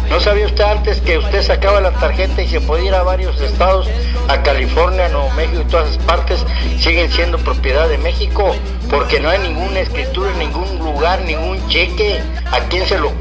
¿No 0.09 0.21
sabía 0.21 0.47
usted 0.47 0.65
antes 0.65 1.01
que 1.01 1.19
usted 1.19 1.43
sacaba 1.43 1.81
la 1.81 1.91
tarjeta 1.93 2.41
y 2.41 2.49
se 2.49 2.61
podía 2.61 2.89
ir 2.89 2.95
a 2.95 3.03
varios 3.03 3.41
estados, 3.41 3.89
a 4.29 4.43
California, 4.43 5.09
Nuevo 5.09 5.31
México 5.31 5.63
y 5.63 5.71
todas 5.71 5.91
esas 5.91 6.05
partes, 6.05 6.47
siguen 6.79 7.11
siendo 7.11 7.39
propiedad 7.39 7.89
de 7.89 7.99
México? 7.99 8.55
Porque 8.89 9.19
no 9.19 9.29
hay 9.29 9.41
ninguna 9.41 9.81
escritura, 9.81 10.31
en 10.31 10.39
ningún 10.39 10.79
lugar, 10.79 11.21
ningún 11.23 11.67
cheque. 11.69 12.21
¿A 12.53 12.61
quién 12.69 12.87
se 12.87 12.99
lo 12.99 13.13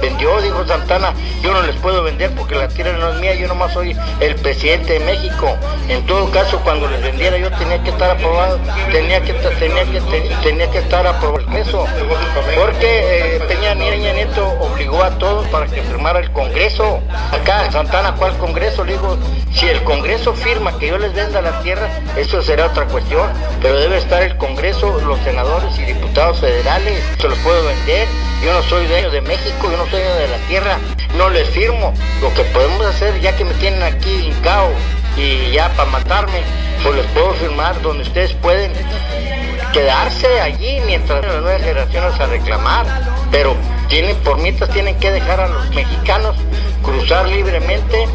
vendió? 0.00 0.40
Dijo 0.40 0.66
Santana. 0.66 1.12
Yo 1.42 1.52
no 1.52 1.62
les 1.62 1.76
puedo 1.76 2.02
vender 2.02 2.30
porque 2.34 2.54
la 2.54 2.68
tierra 2.68 2.92
no 2.92 3.12
es 3.12 3.20
mía, 3.20 3.34
yo 3.34 3.48
nomás 3.48 3.72
soy 3.72 3.96
el 4.20 4.34
presidente 4.36 4.94
de 4.94 5.00
México. 5.00 5.56
En 5.88 6.04
todo 6.06 6.30
caso, 6.30 6.60
cuando 6.60 6.88
les 6.88 7.02
vendiera 7.02 7.36
yo 7.36 7.50
tenía 7.52 7.82
que 7.82 7.90
estar 7.90 8.10
aprobado, 8.10 8.58
tenía 8.90 9.20
que, 9.22 9.32
tenía 9.32 9.84
que, 9.84 10.00
tenía 10.42 10.70
que 10.70 10.78
estar 10.78 11.06
aprobado 11.06 11.42
eso. 11.56 11.84
Porque 12.56 13.36
eh, 13.36 13.40
Peña, 13.48 13.74
Peña 13.74 14.12
Nieto 14.12 14.46
obligó 14.60 15.02
a 15.02 15.10
todos 15.18 15.46
para 15.48 15.66
que 15.66 15.82
firmara 15.82 16.20
el 16.20 16.30
Congreso. 16.32 17.00
Acá, 17.30 17.70
Santana, 17.70 18.14
¿cuál 18.14 18.36
Congreso? 18.38 18.84
Le 18.84 18.92
digo, 18.92 19.18
si 19.52 19.68
el 19.68 19.82
Congreso 19.84 20.34
firma 20.34 20.78
que 20.78 20.88
yo 20.88 20.98
les 20.98 21.12
venda 21.14 21.40
la 21.40 21.60
tierra, 21.62 21.88
eso 22.16 22.42
será 22.42 22.66
otra 22.66 22.86
cuestión. 22.86 23.28
Pero 23.60 23.78
debe 23.78 23.98
estar 23.98 24.22
el 24.22 24.36
Congreso, 24.36 25.00
los 25.00 25.18
senadores 25.20 25.78
y 25.78 25.84
diputados 25.84 26.40
federales. 26.40 27.02
Se 27.18 27.28
los 27.28 27.38
puedo 27.38 27.64
vender. 27.64 28.08
Yo 28.42 28.52
no 28.52 28.62
soy 28.64 28.86
dueño 28.86 29.08
de 29.10 29.20
México, 29.20 29.51
yo 29.60 29.76
no 29.76 29.86
soy 29.86 30.00
de 30.00 30.28
la 30.28 30.38
tierra. 30.48 30.78
No 31.16 31.28
les 31.28 31.48
firmo. 31.50 31.92
Lo 32.20 32.32
que 32.34 32.42
podemos 32.44 32.84
hacer, 32.86 33.20
ya 33.20 33.36
que 33.36 33.44
me 33.44 33.54
tienen 33.54 33.82
aquí 33.82 34.10
hincado 34.10 34.70
y 35.16 35.50
ya 35.52 35.68
para 35.70 35.90
matarme, 35.90 36.42
pues 36.82 36.96
les 36.96 37.06
puedo 37.08 37.32
firmar 37.34 37.80
donde 37.82 38.02
ustedes 38.02 38.32
pueden 38.34 38.72
quedarse 39.72 40.40
allí 40.40 40.80
mientras 40.86 41.24
las 41.24 41.40
nuevas 41.42 41.62
generaciones 41.62 42.20
a 42.20 42.26
reclamar, 42.26 42.86
pero 43.30 43.56
tienen 43.88 44.16
por 44.16 44.38
mientras 44.38 44.70
tienen 44.70 44.98
que 44.98 45.10
dejar 45.10 45.40
a 45.40 45.48
los 45.48 45.70
mexicanos 45.70 46.36
cruzar 46.82 47.28
libremente 47.28 48.06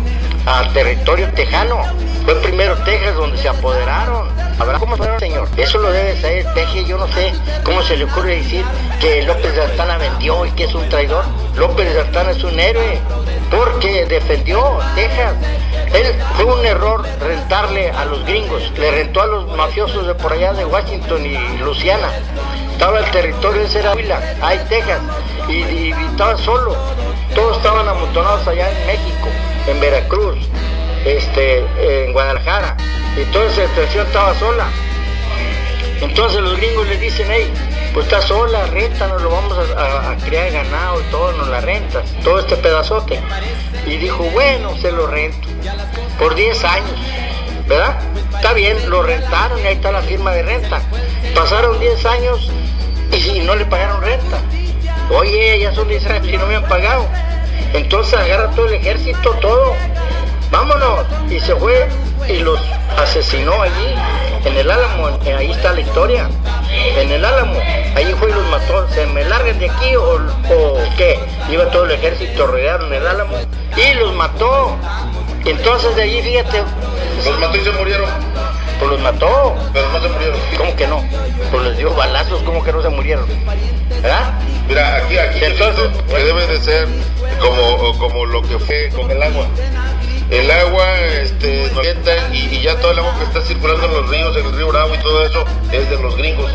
al 0.46 0.72
territorio 0.74 1.32
tejano. 1.34 1.82
Fue 2.26 2.36
primero 2.42 2.76
Texas 2.84 3.16
donde 3.16 3.38
se 3.38 3.50
apoderaron. 3.50 4.37
¿Habrá 4.60 4.80
cómo 4.80 4.98
se 4.98 5.20
señor? 5.20 5.48
Eso 5.56 5.78
lo 5.78 5.92
debe 5.92 6.20
saber 6.20 6.46
Teje, 6.54 6.84
yo 6.86 6.98
no 6.98 7.08
sé 7.10 7.32
cómo 7.64 7.82
se 7.84 7.96
le 7.96 8.06
ocurre 8.06 8.38
decir 8.38 8.66
que 9.00 9.22
López 9.24 9.56
de 9.56 9.68
Santana 9.68 9.98
vendió 9.98 10.46
y 10.46 10.52
que 10.52 10.64
es 10.64 10.74
un 10.74 10.88
traidor. 10.90 11.24
López 11.56 11.94
de 11.94 12.02
Santana 12.02 12.32
es 12.32 12.44
un 12.44 12.60
héroe 12.60 13.00
porque 13.52 14.06
defendió 14.06 14.80
Texas. 14.96 15.34
Él 15.94 16.14
fue 16.36 16.46
un 16.46 16.66
error 16.66 17.06
rentarle 17.22 17.92
a 17.92 18.06
los 18.06 18.26
gringos, 18.26 18.72
le 18.78 18.92
rentó 18.92 19.22
a 19.22 19.28
los 19.28 19.48
mafiosos 19.56 20.06
de 20.08 20.16
por 20.16 20.34
allá 20.34 20.54
de 20.54 20.66
Washington 20.66 21.26
y 21.26 21.38
Luciana. 21.60 22.10
Estaba 22.72 23.00
el 23.00 23.06
territorio, 23.12 23.62
ese 23.62 23.80
era 23.80 23.94
Huila, 23.94 24.20
ahí 24.42 24.60
Texas, 24.70 25.00
y, 25.48 25.54
y- 25.54 25.96
y 25.98 26.06
estaba 26.12 26.38
solo. 26.38 26.76
Todos 27.34 27.58
estaban 27.58 27.88
amontonados 27.88 28.48
allá 28.48 28.70
en 28.70 28.86
México, 28.88 29.28
en 29.68 29.80
Veracruz, 29.80 30.38
este, 31.06 31.66
en 31.80 32.12
Guadalajara, 32.14 32.76
y 33.18 33.26
toda 33.32 33.46
esa 33.48 33.64
extensión 33.64 34.06
estaba 34.08 34.34
sola. 34.36 34.68
Entonces 36.02 36.42
los 36.42 36.58
gringos 36.58 36.88
le 36.88 36.98
dicen, 36.98 37.28
hey, 37.30 37.52
pues 37.94 38.06
está 38.06 38.22
sola, 38.22 38.66
renta, 38.68 39.08
nos 39.08 39.22
lo 39.22 39.30
vamos 39.32 39.58
a, 39.58 39.82
a- 39.82 40.12
a 40.12 40.18
criar 40.18 40.52
ganado 40.52 41.02
y 41.02 41.04
todo, 41.06 41.32
nos 41.34 41.48
la 41.48 41.62
rentas, 41.62 42.04
todo 42.24 42.40
este 42.40 42.56
pedazote. 42.58 43.20
Y 43.86 43.98
dijo, 43.98 44.24
bueno, 44.26 44.78
se 44.78 44.92
lo 44.92 45.08
rento, 45.08 45.48
por 46.20 46.36
10 46.36 46.64
años, 46.66 47.00
¿verdad? 47.68 47.98
Está 48.36 48.54
bien, 48.54 48.78
lo 48.90 49.02
rentaron 49.02 49.60
y 49.60 49.66
ahí 49.68 49.76
está 49.76 49.92
la 49.92 50.02
firma 50.04 50.32
de 50.32 50.44
renta. 50.44 50.82
Pasaron 51.34 51.80
10 51.80 52.06
años 52.06 52.52
y 53.12 53.40
no 53.40 53.56
le 53.56 53.66
pagaron 53.66 54.02
renta. 54.02 54.38
Oye, 55.10 55.58
ya 55.60 55.74
son 55.74 55.88
10 55.88 56.06
años 56.08 56.28
y 56.28 56.38
no 56.38 56.46
me 56.46 56.58
han 56.58 56.68
pagado. 56.68 57.06
Entonces 57.74 58.14
agarra 58.20 58.52
todo 58.52 58.68
el 58.68 58.76
ejército, 58.76 59.32
todo. 59.42 59.74
Vámonos. 60.52 61.06
Y 61.30 61.40
se 61.40 61.56
fue 61.56 61.88
y 62.28 62.40
los 62.40 62.60
asesinó 62.98 63.62
allí, 63.62 63.96
en 64.46 64.58
el 64.58 64.70
Álamo. 64.70 65.20
Ahí 65.38 65.52
está 65.52 65.74
la 65.74 65.82
historia. 65.82 66.30
En 66.98 67.12
el 67.12 67.24
Álamo. 67.24 67.60
Ahí 67.96 68.14
fue 68.20 68.30
y 68.30 68.34
los 68.34 68.46
mató. 68.48 68.88
¿Se 68.90 69.06
me 69.08 69.24
largan 69.24 69.60
de 69.60 69.70
aquí 69.70 69.96
o, 69.96 70.16
o 70.16 70.78
qué? 70.98 71.20
Iba 71.50 71.70
todo 71.72 71.86
el 71.86 71.92
ejército 71.92 72.48
rodeado 72.48 72.88
en 72.88 72.94
el 72.94 73.08
Álamo 73.08 73.36
y 73.76 73.94
los 73.96 74.14
mató. 74.14 74.76
Entonces 75.46 75.96
de 75.96 76.04
allí, 76.04 76.22
fíjate. 76.22 76.64
Los 77.26 77.40
mató 77.40 77.58
y 77.58 77.62
se 77.62 77.72
murieron. 77.72 78.10
Pues 78.80 78.92
los 78.92 79.00
mató. 79.02 79.56
Pero 79.74 79.90
no 79.90 80.02
se 80.02 80.10
murieron. 80.10 80.40
¿Cómo 80.58 80.76
que 80.76 80.88
no? 80.88 81.04
Pues 81.52 81.64
les 81.64 81.78
dio 81.78 81.94
balazos, 81.94 82.42
¿cómo 82.44 82.64
que 82.64 82.72
no 82.72 82.82
se 82.82 82.90
murieron? 82.90 83.26
¿Verdad? 84.02 84.34
Mira, 84.68 84.98
aquí, 84.98 85.18
aquí 85.18 85.40
Entonces, 85.44 85.90
que 86.08 86.24
debe 86.24 86.46
de 86.46 86.60
ser 86.60 86.88
como, 87.40 87.98
como 87.98 88.26
lo 88.26 88.42
que 88.42 88.60
fue 88.60 88.90
con 88.90 89.10
el 89.10 89.24
agua. 89.24 89.48
El 90.30 90.52
agua 90.52 91.00
este, 91.22 91.72
y, 92.34 92.56
y 92.56 92.62
ya 92.62 92.76
todo 92.80 92.92
el 92.92 93.00
agua 93.00 93.16
que 93.18 93.24
está 93.24 93.42
circulando 93.42 93.86
en 93.86 93.94
los 93.94 94.10
ríos, 94.10 94.36
en 94.36 94.46
el 94.46 94.54
río 94.54 94.68
Bravo 94.68 94.94
y 94.94 94.98
todo 94.98 95.26
eso, 95.26 95.46
es 95.72 95.90
de 95.90 95.98
los 96.02 96.18
gringos. 96.18 96.52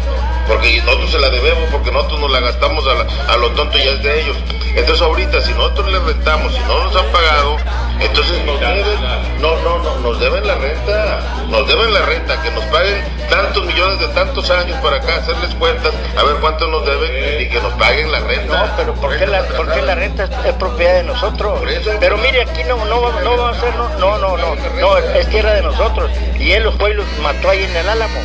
Porque 0.46 0.82
nosotros 0.82 1.11
se 1.11 1.18
la 1.18 1.30
debemos, 1.30 1.70
porque 1.70 1.90
nosotros 1.90 2.20
nos 2.20 2.30
la 2.30 2.40
gastamos 2.40 2.85
a, 2.87 3.32
a 3.32 3.37
lo 3.38 3.50
tonto 3.52 3.78
y 3.78 3.85
ya 3.85 3.92
es 3.92 4.02
de 4.02 4.20
ellos. 4.20 4.37
Entonces 4.74 5.00
ahorita, 5.02 5.40
si 5.40 5.52
nosotros 5.54 5.90
les 5.90 6.02
rentamos, 6.02 6.52
si 6.52 6.61
no 6.61 6.85
nos 6.85 6.96
han 6.96 7.06
pagado, 7.12 7.56
entonces 8.04 8.44
nos 8.44 8.60
deben, 8.60 9.00
no, 9.40 9.56
no, 9.60 9.78
no, 9.78 9.98
nos 10.00 10.20
deben 10.20 10.46
la 10.46 10.54
renta, 10.56 11.20
nos 11.48 11.66
deben 11.66 11.92
la 11.92 12.02
renta, 12.02 12.42
que 12.42 12.50
nos 12.50 12.64
paguen 12.66 13.02
tantos 13.30 13.64
millones 13.64 13.98
de 14.00 14.08
tantos 14.08 14.50
años 14.50 14.78
para 14.82 14.96
acá, 14.96 15.16
hacerles 15.16 15.54
cuentas, 15.54 15.92
a 16.16 16.22
ver 16.22 16.36
cuánto 16.36 16.68
nos 16.68 16.84
deben 16.84 17.42
y 17.42 17.48
que 17.48 17.60
nos 17.60 17.72
paguen 17.74 18.10
la 18.10 18.20
renta. 18.20 18.66
No, 18.66 18.76
pero 18.76 18.94
¿por 18.94 19.18
qué 19.18 19.26
la, 19.26 19.42
por 19.44 19.72
qué 19.72 19.82
la 19.82 19.94
renta 19.94 20.24
es, 20.44 20.54
propiedad 20.54 20.94
de 20.94 21.04
nosotros? 21.04 21.60
Pero 22.00 22.18
mire, 22.18 22.42
aquí 22.42 22.62
no, 22.64 22.84
no, 22.84 23.20
no 23.20 23.36
va 23.36 23.50
a 23.50 23.54
ser, 23.60 23.74
no, 23.74 23.88
no, 23.98 24.18
no, 24.18 24.36
no, 24.36 24.54
no, 24.80 24.98
es 24.98 25.28
tierra 25.28 25.54
de 25.54 25.62
nosotros. 25.62 26.10
Y 26.38 26.52
él 26.52 26.64
los 26.64 26.74
pueblos 26.76 27.06
mató 27.22 27.50
ahí 27.50 27.64
en 27.64 27.76
el 27.76 27.88
Álamo. 27.88 28.20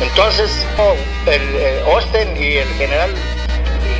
Entonces, 0.00 0.66
oh, 0.78 0.94
el 1.28 1.42
eh, 1.56 1.82
Austin 1.92 2.36
y 2.36 2.58
el 2.58 2.68
general 2.74 3.10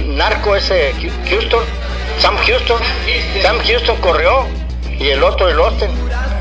narco 0.07 0.57
ese 0.57 0.95
Houston, 1.29 1.65
Sam 2.19 2.37
Houston, 2.37 2.81
Sam 3.43 3.59
Houston 3.65 3.97
corrió 3.97 4.47
y 4.99 5.11
el 5.11 5.23
otro 5.23 5.49
el 5.49 5.59
Austin, 5.59 5.91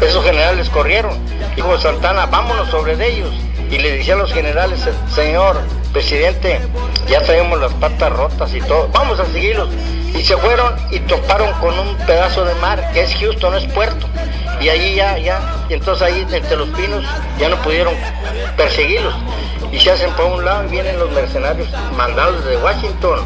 esos 0.02 0.24
generales 0.24 0.70
corrieron. 0.70 1.12
Dijo 1.56 1.78
Santana, 1.78 2.26
vámonos 2.26 2.70
sobre 2.70 2.96
de 2.96 3.08
ellos. 3.08 3.32
Y 3.70 3.78
le 3.78 3.98
decía 3.98 4.15
a 4.15 4.17
los 4.17 4.34
generales, 4.34 4.88
señor 5.13 5.58
presidente, 5.91 6.60
ya 7.08 7.22
traemos 7.22 7.60
las 7.60 7.74
patas 7.74 8.12
rotas 8.12 8.54
y 8.54 8.62
todo, 8.62 8.89
vamos 8.93 9.20
a 9.20 9.26
seguirlos. 9.26 9.70
Y 10.13 10.24
se 10.24 10.38
fueron 10.38 10.76
y 10.91 11.00
toparon 11.00 11.52
con 11.60 11.78
un 11.78 11.96
pedazo 12.06 12.46
de 12.46 12.56
mar 12.56 12.91
que 12.93 13.04
es 13.04 13.15
Houston, 13.15 13.56
es 13.56 13.65
puerto. 13.65 14.08
Y 14.60 14.70
ahí 14.70 14.96
ya, 14.96 15.17
ya, 15.17 15.39
y 15.70 15.74
entonces 15.74 16.08
ahí 16.08 16.26
entre 16.32 16.56
los 16.56 16.70
pinos 16.70 17.06
ya 17.39 17.50
no 17.50 17.58
pudieron 17.58 17.93
perseguirlos. 18.56 19.13
Y 19.72 19.80
se 19.80 19.91
hacen 19.91 20.12
por 20.13 20.26
un 20.26 20.46
lado 20.46 20.65
y 20.65 20.70
vienen 20.70 20.98
los 20.98 21.12
mercenarios 21.12 21.67
mandados 21.96 22.43
desde 22.43 22.58
Washington, 22.63 23.20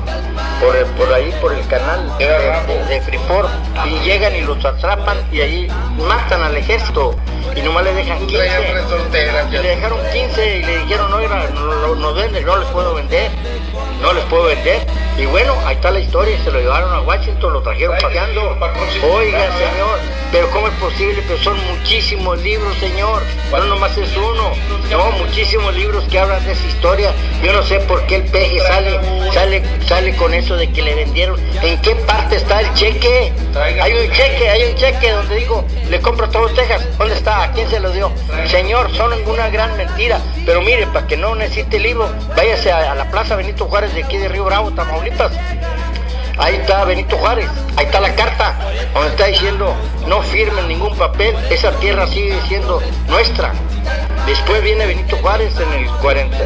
por, 0.61 0.75
el- 0.75 0.85
por 0.85 1.11
ahí, 1.13 1.33
por 1.41 1.53
el 1.53 1.65
canal 1.67 1.99
de, 2.17 2.27
de- 2.27 2.85
de 2.85 3.01
Freeport, 3.01 3.49
y 3.85 3.99
llegan 3.99 4.35
y 4.35 4.41
los 4.41 4.63
atrapan 4.63 5.17
y 5.31 5.41
ahí 5.41 5.67
matan 5.97 6.43
al 6.43 6.55
ejército 6.55 7.15
y 7.55 7.61
nomás 7.61 7.83
le 7.83 7.93
dejan 7.93 8.19
15. 8.19 8.35
Traían 8.35 8.73
resorteras, 8.73 9.47
Y 9.49 9.57
le 9.57 9.61
dejaron 9.61 9.99
15 10.11 10.57
y 10.57 10.63
le 10.63 10.77
dijeron, 10.79 11.13
oiga, 11.13 11.49
no, 11.53 11.65
no, 11.65 11.95
no 11.95 12.13
venden, 12.13 12.45
no 12.45 12.57
les 12.57 12.67
puedo 12.69 12.93
vender, 12.93 13.31
no 14.01 14.13
les 14.13 14.23
puedo 14.25 14.45
vender. 14.45 14.85
Y 15.17 15.25
bueno, 15.25 15.55
ahí 15.65 15.75
está 15.75 15.91
la 15.91 15.99
historia, 15.99 16.37
se 16.43 16.51
lo 16.51 16.59
llevaron 16.59 16.93
a 16.93 17.01
Washington, 17.01 17.53
lo 17.53 17.61
trajeron 17.61 17.97
paseando. 18.01 18.57
Oiga, 19.03 19.51
señor, 19.57 19.99
pero 20.31 20.49
¿cómo 20.51 20.67
es 20.67 20.73
posible? 20.75 21.21
Pero 21.27 21.37
son 21.43 21.57
muchísimos 21.67 22.41
libros, 22.41 22.75
señor, 22.77 23.21
no 23.51 23.65
nomás 23.65 23.97
es 23.97 24.15
uno, 24.15 24.51
no, 24.89 25.11
muchísimos 25.11 25.75
libros 25.75 26.05
que 26.05 26.17
hablan 26.17 26.43
de 26.45 26.53
esa 26.53 26.65
historia. 26.65 27.13
Yo 27.43 27.51
no 27.51 27.61
sé 27.63 27.79
por 27.81 28.05
qué 28.07 28.15
el 28.15 28.23
peje 28.23 28.59
sale, 28.61 28.99
sale, 29.31 29.63
sale 29.85 30.15
con 30.15 30.33
eso 30.33 30.55
de 30.55 30.71
que 30.71 30.81
le 30.81 30.95
vendieron. 30.95 31.39
¿En 31.61 31.79
qué 31.81 31.95
parte 31.95 32.37
está 32.37 32.61
el 32.61 32.73
cheque? 32.73 33.33
Hay 33.81 33.93
un 33.93 34.11
cheque, 34.11 34.49
hay 34.49 34.63
un 34.71 34.75
cheque 34.75 35.11
donde 35.11 35.35
digo, 35.35 35.65
le 35.89 35.99
compro 35.99 36.29
todo 36.29 36.47
Texas. 36.49 36.87
¿Dónde 36.97 37.15
está? 37.15 37.40
¿A 37.41 37.51
quién 37.53 37.67
se 37.69 37.79
lo 37.79 37.91
dio? 37.91 38.11
Señor, 38.45 38.95
son 38.95 39.13
una 39.25 39.49
gran 39.49 39.75
mentira. 39.75 40.19
Pero 40.45 40.61
mire, 40.61 40.85
para 40.87 41.07
que 41.07 41.17
no 41.17 41.33
necesite 41.35 41.79
libro, 41.79 42.07
váyase 42.35 42.71
a, 42.71 42.91
a 42.91 42.95
la 42.95 43.09
Plaza 43.09 43.35
Benito 43.35 43.65
Juárez 43.65 43.93
de 43.95 44.03
aquí 44.03 44.17
de 44.17 44.27
Río 44.27 44.45
Bravo, 44.45 44.71
Tamaulipas. 44.71 45.31
Ahí 46.37 46.55
está 46.55 46.85
Benito 46.85 47.17
Juárez, 47.17 47.47
ahí 47.77 47.85
está 47.85 47.99
la 47.99 48.15
carta, 48.15 48.55
donde 48.93 49.09
está 49.09 49.25
diciendo 49.25 49.75
no 50.07 50.21
firmen 50.23 50.67
ningún 50.67 50.95
papel, 50.95 51.35
esa 51.49 51.71
tierra 51.79 52.07
sigue 52.07 52.39
siendo 52.47 52.81
nuestra. 53.07 53.53
Después 54.25 54.63
viene 54.63 54.85
Benito 54.85 55.17
Juárez 55.17 55.53
en 55.59 55.71
el 55.73 55.87
40, 55.97 56.37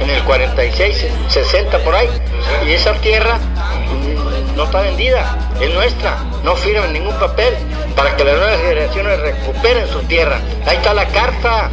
en 0.00 0.10
el 0.10 0.22
46, 0.24 1.06
60 1.28 1.78
por 1.78 1.94
ahí, 1.94 2.08
y 2.66 2.72
esa 2.72 2.92
tierra 2.94 3.38
mm, 3.38 4.56
no 4.56 4.64
está 4.64 4.82
vendida, 4.82 5.36
es 5.60 5.72
nuestra, 5.72 6.16
no 6.42 6.54
firmen 6.56 6.92
ningún 6.92 7.14
papel 7.18 7.54
para 7.96 8.16
que 8.16 8.24
las 8.24 8.36
nuevas 8.36 8.58
generaciones 8.60 9.20
recuperen 9.20 9.86
su 9.88 10.00
tierra. 10.04 10.38
Ahí 10.66 10.76
está 10.76 10.94
la 10.94 11.06
carta, 11.06 11.70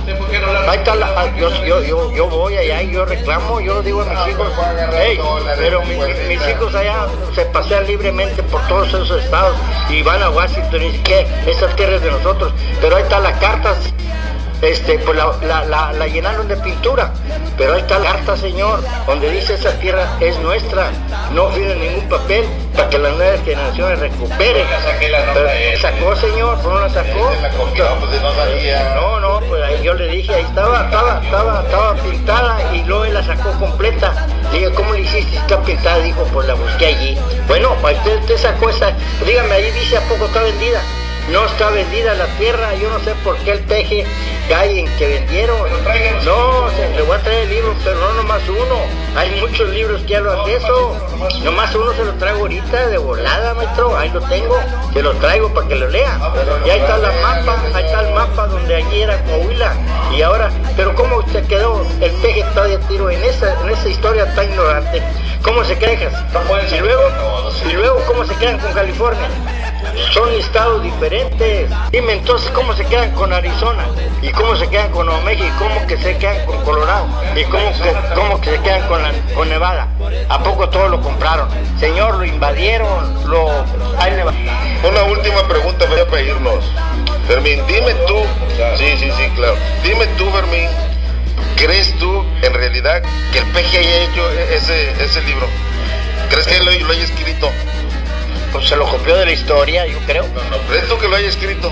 ahí 0.70 0.78
está 0.78 0.96
la, 0.96 1.08
ah, 1.18 1.28
yo, 1.38 1.50
yo, 1.66 1.82
yo, 1.84 2.14
yo 2.14 2.28
voy 2.30 2.58
allá 2.58 2.82
y 2.84 2.92
yo 2.92 3.06
reclamo, 3.06 3.60
yo 3.60 3.82
digo 3.82 4.02
a 4.02 4.06
mis 4.06 4.28
hijos, 4.34 4.48
"Hey, 4.94 5.20
pero 5.58 5.82
mi- 5.84 5.96
mi- 5.96 6.36
mis 6.36 6.48
hijos 6.48 6.76
allá 6.76 7.08
se 7.34 7.46
pasean 7.46 7.88
libremente 7.88 8.44
por 8.44 8.62
todos 8.68 8.88
esos 8.90 9.24
estados 9.24 9.56
y 9.90 10.02
van 10.04 10.22
a 10.22 10.30
Washington 10.30 10.82
y 10.84 10.90
dicen 10.92 11.04
que 11.04 11.28
esa 11.52 11.68
tierra 11.76 11.96
es 11.96 12.02
de 12.04 12.12
nosotros, 12.12 12.54
pero 12.80 12.96
ahí 12.98 13.04
está 13.04 13.20
la 13.20 13.34
carta, 13.40 13.76
este, 14.62 15.00
pues 15.00 15.18
la, 15.18 15.34
la, 15.44 15.66
la- 15.66 15.94
la 15.94 16.08
llenaron 16.08 16.48
de 16.48 16.56
pintura, 16.58 17.12
pero 17.58 17.74
ahí 17.74 17.82
está 17.82 18.00
la 18.00 18.12
carta, 18.14 18.38
señor, 18.38 18.84
donde 19.08 19.30
dice 19.32 19.56
esa 19.56 19.72
tierra 19.80 20.08
es 20.20 20.38
nuestra, 20.40 20.92
no 21.34 21.50
firme 21.50 21.76
ningún 21.76 22.08
papel 22.10 22.46
para 22.76 22.90
que 22.90 22.98
las 23.00 23.14
nuevas 23.14 23.42
generaciones 23.44 24.00
recuperen. 24.00 24.66
Pero, 25.34 25.82
¿Sacó, 25.82 26.16
señor? 26.16 26.64
¿No 26.64 26.80
la 26.80 26.90
sacó? 26.90 27.32
Pues, 28.72 28.96
no. 28.96 29.20
No, 29.20 29.40
pues 29.48 29.64
ahí 29.64 29.82
yo 29.84 29.94
le 29.94 30.08
dije, 30.08 30.34
ahí 30.34 30.44
estaba, 30.44 30.86
estaba, 30.86 31.22
estaba, 31.24 31.62
estaba 31.64 31.94
pintada 31.96 32.58
y 32.74 32.84
luego 32.84 33.06
él 33.06 33.14
la 33.14 33.24
sacó 33.24 33.52
completa. 33.60 34.28
Le 34.52 34.60
dije, 34.60 34.72
¿cómo 34.74 34.94
le 34.94 35.02
hiciste? 35.02 35.38
Está 35.38 35.62
pintada, 35.62 36.00
dijo, 36.00 36.24
pues 36.34 36.48
la 36.48 36.54
busqué 36.54 36.86
allí. 36.88 37.18
Bueno, 37.48 37.76
usted, 37.82 38.20
usted 38.20 38.38
sacó 38.38 38.70
esa, 38.70 38.92
dígame, 39.26 39.54
ahí 39.56 39.72
dice 39.72 39.98
a 39.98 40.02
poco 40.02 40.26
está 40.26 40.42
vendida. 40.42 40.82
No 41.30 41.46
está 41.46 41.70
vendida 41.70 42.14
la 42.16 42.26
tierra, 42.38 42.74
yo 42.76 42.90
no 42.90 43.00
sé 43.00 43.14
por 43.24 43.38
qué 43.38 43.52
el 43.52 43.60
peje 43.60 44.06
cae 44.50 44.80
en 44.80 44.98
que 44.98 45.08
vendieron. 45.08 45.58
No, 46.26 46.70
se, 46.72 46.90
le 46.96 47.02
voy 47.04 47.16
a 47.16 47.20
traer 47.20 47.44
el 47.44 47.50
libro, 47.50 47.74
pero 47.84 48.00
no 48.00 48.14
nomás 48.16 48.42
uno. 48.50 48.82
Hay 49.16 49.40
muchos 49.40 49.70
libros 49.70 50.02
que 50.04 50.18
hablan 50.18 50.44
de 50.46 50.56
eso. 50.56 50.96
Nomás 51.44 51.74
uno 51.76 51.94
se 51.94 52.04
lo 52.04 52.14
traigo 52.16 52.40
ahorita 52.40 52.88
de 52.88 52.98
volada, 52.98 53.54
maestro. 53.54 53.98
Ahí 53.98 54.10
lo 54.10 54.20
tengo, 54.22 54.58
se 54.94 55.02
lo 55.02 55.14
traigo 55.14 55.54
para 55.54 55.68
que 55.68 55.76
lo 55.76 55.88
lea. 55.88 56.20
Y 56.66 56.70
ahí 56.70 56.80
está 56.80 56.98
la 56.98 57.12
mapa, 57.22 57.64
ahí 57.74 57.86
está 57.86 58.02
el 58.02 58.14
mapa 58.14 58.48
donde 58.48 58.76
allí 58.76 59.02
era 59.02 59.24
Coahuila. 59.24 59.74
Y 60.14 60.22
ahora, 60.24 60.50
pero 60.76 60.94
¿cómo 60.96 61.18
usted 61.18 61.46
quedó? 61.46 61.86
El 62.02 62.12
peje 62.14 62.42
está 62.42 62.66
de 62.66 62.78
tiro 62.90 63.10
en 63.10 63.24
esa, 63.24 63.58
en 63.62 63.70
esa 63.70 63.88
historia 63.88 64.34
tan 64.36 64.50
ignorante. 64.50 65.02
¿Cómo 65.44 65.64
se 65.64 65.78
quejan? 65.78 66.12
Y 66.72 66.80
luego, 66.80 67.04
y 67.70 67.74
luego, 67.74 68.04
¿cómo 68.06 68.26
se 68.26 68.36
quedan 68.36 68.60
con 68.60 68.74
California? 68.74 69.28
Son 70.14 70.32
estados 70.34 70.84
diferentes. 70.84 71.70
Dime 71.92 72.14
entonces 72.14 72.50
cómo 72.52 72.74
se 72.74 72.86
quedan 72.86 73.12
con 73.12 73.32
Arizona 73.34 73.86
y 74.22 74.30
cómo 74.30 74.56
se 74.56 74.68
quedan 74.70 74.92
con 74.92 75.06
Nuevo 75.06 75.22
México 75.22 75.48
y 75.48 75.60
cómo 75.60 75.88
que 75.88 75.98
se 75.98 76.18
quedan 76.18 76.46
con 76.46 76.64
Colorado 76.64 77.08
y 77.36 77.44
cómo 77.46 77.72
que, 77.72 78.16
cómo 78.16 78.42
que 78.42 78.52
se 78.52 78.60
quedan 78.62 78.88
con, 78.88 79.02
con 79.36 79.50
Nevada. 79.50 79.88
¿A 80.30 80.44
poco 80.44 80.70
todo 80.70 80.88
lo 80.90 81.02
compraron? 81.02 81.50
Señor, 81.80 82.16
lo 82.16 82.26
invadieron, 82.26 83.30
lo... 83.30 83.48
Una 84.84 85.04
última 85.04 85.48
pregunta 85.48 85.86
voy 85.86 86.00
a 86.00 86.08
pedirnos. 86.08 86.64
Fermín, 87.28 87.62
dime 87.68 87.94
tú, 88.08 88.18
sí, 88.78 88.98
sí, 88.98 89.10
sí, 89.16 89.30
claro. 89.36 89.56
Dime 89.84 90.06
tú, 90.18 90.30
Fermín, 90.32 90.68
¿crees 91.56 91.94
tú 91.98 92.26
en 92.42 92.54
realidad 92.54 93.02
que 93.32 93.40
el 93.40 93.46
peje 93.52 93.78
haya 93.78 94.04
hecho 94.04 94.30
ese, 94.52 94.92
ese 95.04 95.22
libro? 95.22 95.48
¿Crees 96.30 96.48
que 96.48 96.58
él 96.58 96.66
lo, 96.66 96.88
lo 96.88 96.94
haya 96.94 97.04
escrito? 97.04 97.50
Pues 98.52 98.68
se 98.68 98.76
lo 98.76 98.86
copió 98.88 99.16
de 99.16 99.26
la 99.26 99.32
historia, 99.32 99.86
yo 99.86 99.98
creo. 100.06 100.26
¿Crees 100.70 100.88
tú 100.88 100.98
que 100.98 101.08
lo 101.08 101.16
haya 101.16 101.28
escrito? 101.30 101.72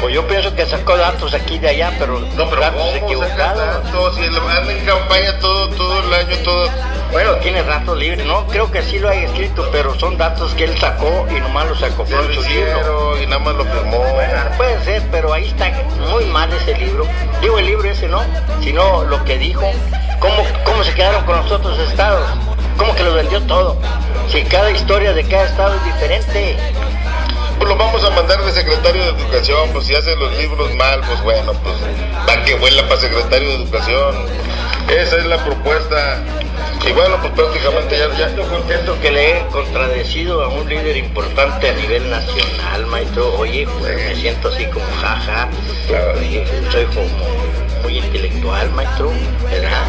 Pues 0.00 0.12
yo 0.14 0.26
pienso 0.26 0.54
que 0.54 0.66
sacó 0.66 0.96
datos 0.96 1.32
aquí 1.34 1.58
de 1.58 1.68
allá, 1.68 1.92
pero, 1.98 2.18
No, 2.36 2.50
pero 2.50 2.60
datos 2.60 2.74
¿cómo 2.80 2.92
sacas 2.92 3.02
equivocados. 3.04 3.82
tanto? 3.82 4.12
Si 4.14 4.22
él 4.24 4.36
anda 4.36 4.72
en 4.72 4.84
campaña 4.84 5.38
todo, 5.38 5.68
todo 5.70 6.00
el 6.00 6.14
año, 6.14 6.36
todo... 6.44 6.68
Bueno, 7.12 7.32
tiene 7.36 7.62
datos 7.62 7.96
libres, 7.96 8.26
no 8.26 8.44
creo 8.48 8.70
que 8.72 8.82
sí 8.82 8.98
lo 8.98 9.08
haya 9.08 9.22
escrito, 9.26 9.68
pero 9.70 9.94
son 9.98 10.18
datos 10.18 10.52
que 10.54 10.64
él 10.64 10.76
sacó 10.78 11.26
y 11.30 11.34
nomás 11.40 11.68
los 11.68 11.78
sacó 11.78 12.04
por 12.04 12.24
lo 12.24 12.34
su 12.34 12.42
libro. 12.42 13.22
y 13.22 13.26
nada 13.26 13.38
más 13.38 13.54
lo 13.54 13.64
firmó. 13.64 13.98
Bueno, 13.98 14.34
puede 14.56 14.84
ser, 14.84 15.02
pero 15.12 15.32
ahí 15.32 15.46
está 15.46 15.70
muy 16.10 16.24
mal 16.24 16.52
ese 16.52 16.76
libro. 16.76 17.06
Digo 17.40 17.58
el 17.60 17.66
libro 17.66 17.88
ese 17.88 18.08
no, 18.08 18.20
sino 18.62 19.04
lo 19.04 19.24
que 19.24 19.38
dijo, 19.38 19.62
cómo, 20.18 20.44
cómo 20.64 20.82
se 20.82 20.92
quedaron 20.92 21.24
con 21.24 21.36
los 21.36 21.50
otros 21.52 21.78
estados, 21.78 22.28
cómo 22.76 22.96
que 22.96 23.04
lo 23.04 23.14
vendió 23.14 23.40
todo. 23.42 23.78
Si 24.28 24.42
cada 24.44 24.70
historia 24.70 25.12
de 25.12 25.24
cada 25.24 25.44
estado 25.44 25.74
es 25.76 25.84
diferente. 25.84 26.56
Pues 27.58 27.68
lo 27.68 27.76
vamos 27.76 28.04
a 28.04 28.10
mandar 28.10 28.42
de 28.44 28.52
secretario 28.52 29.02
de 29.02 29.10
Educación, 29.10 29.70
pues 29.72 29.86
si 29.86 29.94
hace 29.94 30.16
los 30.16 30.36
libros 30.36 30.74
mal, 30.74 31.00
pues 31.06 31.22
bueno, 31.22 31.52
pues 31.52 31.74
va 32.28 32.44
que 32.44 32.56
vuela 32.56 32.82
para 32.88 33.00
secretario 33.00 33.48
de 33.48 33.54
Educación. 33.56 34.26
Esa 34.88 35.16
es 35.16 35.26
la 35.26 35.42
propuesta. 35.44 36.22
Y 36.86 36.92
bueno, 36.92 37.16
pues 37.20 37.32
prácticamente 37.32 37.96
ya, 37.96 38.12
ya, 38.18 38.26
Estoy 38.26 38.44
contento 38.44 39.00
que 39.00 39.10
le 39.10 39.38
he 39.38 39.46
contradecido 39.46 40.42
a 40.42 40.48
un 40.48 40.68
líder 40.68 40.96
importante 40.96 41.70
a 41.70 41.72
nivel 41.74 42.10
nacional, 42.10 42.86
maestro. 42.86 43.34
Oye, 43.38 43.66
pues 43.78 43.96
me 43.96 44.14
siento 44.16 44.48
así 44.48 44.66
como 44.66 44.84
jaja. 45.00 45.48
Claro. 45.86 46.18
Oye, 46.18 46.44
soy 46.70 46.84
como 46.86 47.63
muy 47.84 47.98
intelectual, 47.98 48.70
maestro, 48.72 49.10
¿verdad? 49.50 49.84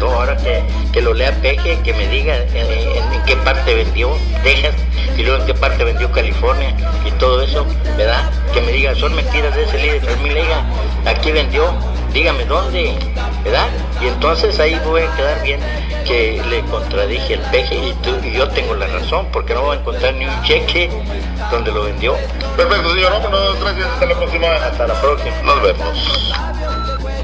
No, 0.00 0.10
ahora 0.10 0.36
que, 0.36 0.62
que 0.92 1.00
lo 1.00 1.14
lea 1.14 1.32
Peje, 1.40 1.78
que 1.82 1.94
me 1.94 2.06
diga 2.08 2.36
en, 2.36 2.56
en- 2.56 3.12
en 3.12 3.22
qué 3.24 3.36
parte 3.36 3.74
vendió 3.74 4.10
Texas 4.42 4.74
y 5.16 5.22
luego 5.22 5.40
en 5.40 5.46
qué 5.46 5.54
parte 5.54 5.84
vendió 5.84 6.10
California 6.12 6.74
y 7.06 7.10
todo 7.12 7.42
eso, 7.42 7.64
¿verdad? 7.96 8.30
Que 8.52 8.60
me 8.60 8.72
diga, 8.72 8.94
son 8.94 9.14
mentiras 9.14 9.54
de 9.54 9.62
ese 9.64 9.78
líder, 9.78 10.00
pero 10.04 10.16
mi 10.18 10.30
aquí 11.08 11.30
vendió, 11.32 11.72
dígame 12.12 12.44
dónde, 12.44 12.94
¿verdad? 13.44 13.68
Y 14.02 14.08
entonces 14.08 14.58
ahí 14.60 14.78
voy 14.84 15.02
a 15.02 15.16
quedar 15.16 15.42
bien 15.42 15.60
que 16.04 16.40
le 16.50 16.60
contradije 16.62 17.34
el 17.34 17.40
peje 17.40 17.76
y, 17.76 17.92
tú, 18.02 18.14
y 18.22 18.32
yo 18.36 18.48
tengo 18.50 18.74
la 18.74 18.86
razón, 18.86 19.26
porque 19.32 19.54
no 19.54 19.62
voy 19.62 19.76
a 19.76 19.80
encontrar 19.80 20.14
ni 20.14 20.26
un 20.26 20.42
cheque 20.42 20.90
donde 21.50 21.72
lo 21.72 21.84
vendió. 21.84 22.14
Perfecto, 22.56 22.94
señor. 22.94 23.12
Vámonos. 23.12 23.60
Gracias. 23.60 23.86
Hasta 23.88 24.06
la 24.06 24.14
próxima. 24.14 24.46
Hasta 24.48 24.86
la 24.86 25.00
próxima. 25.00 25.36
Nos 25.42 25.62
vemos. 25.62 26.32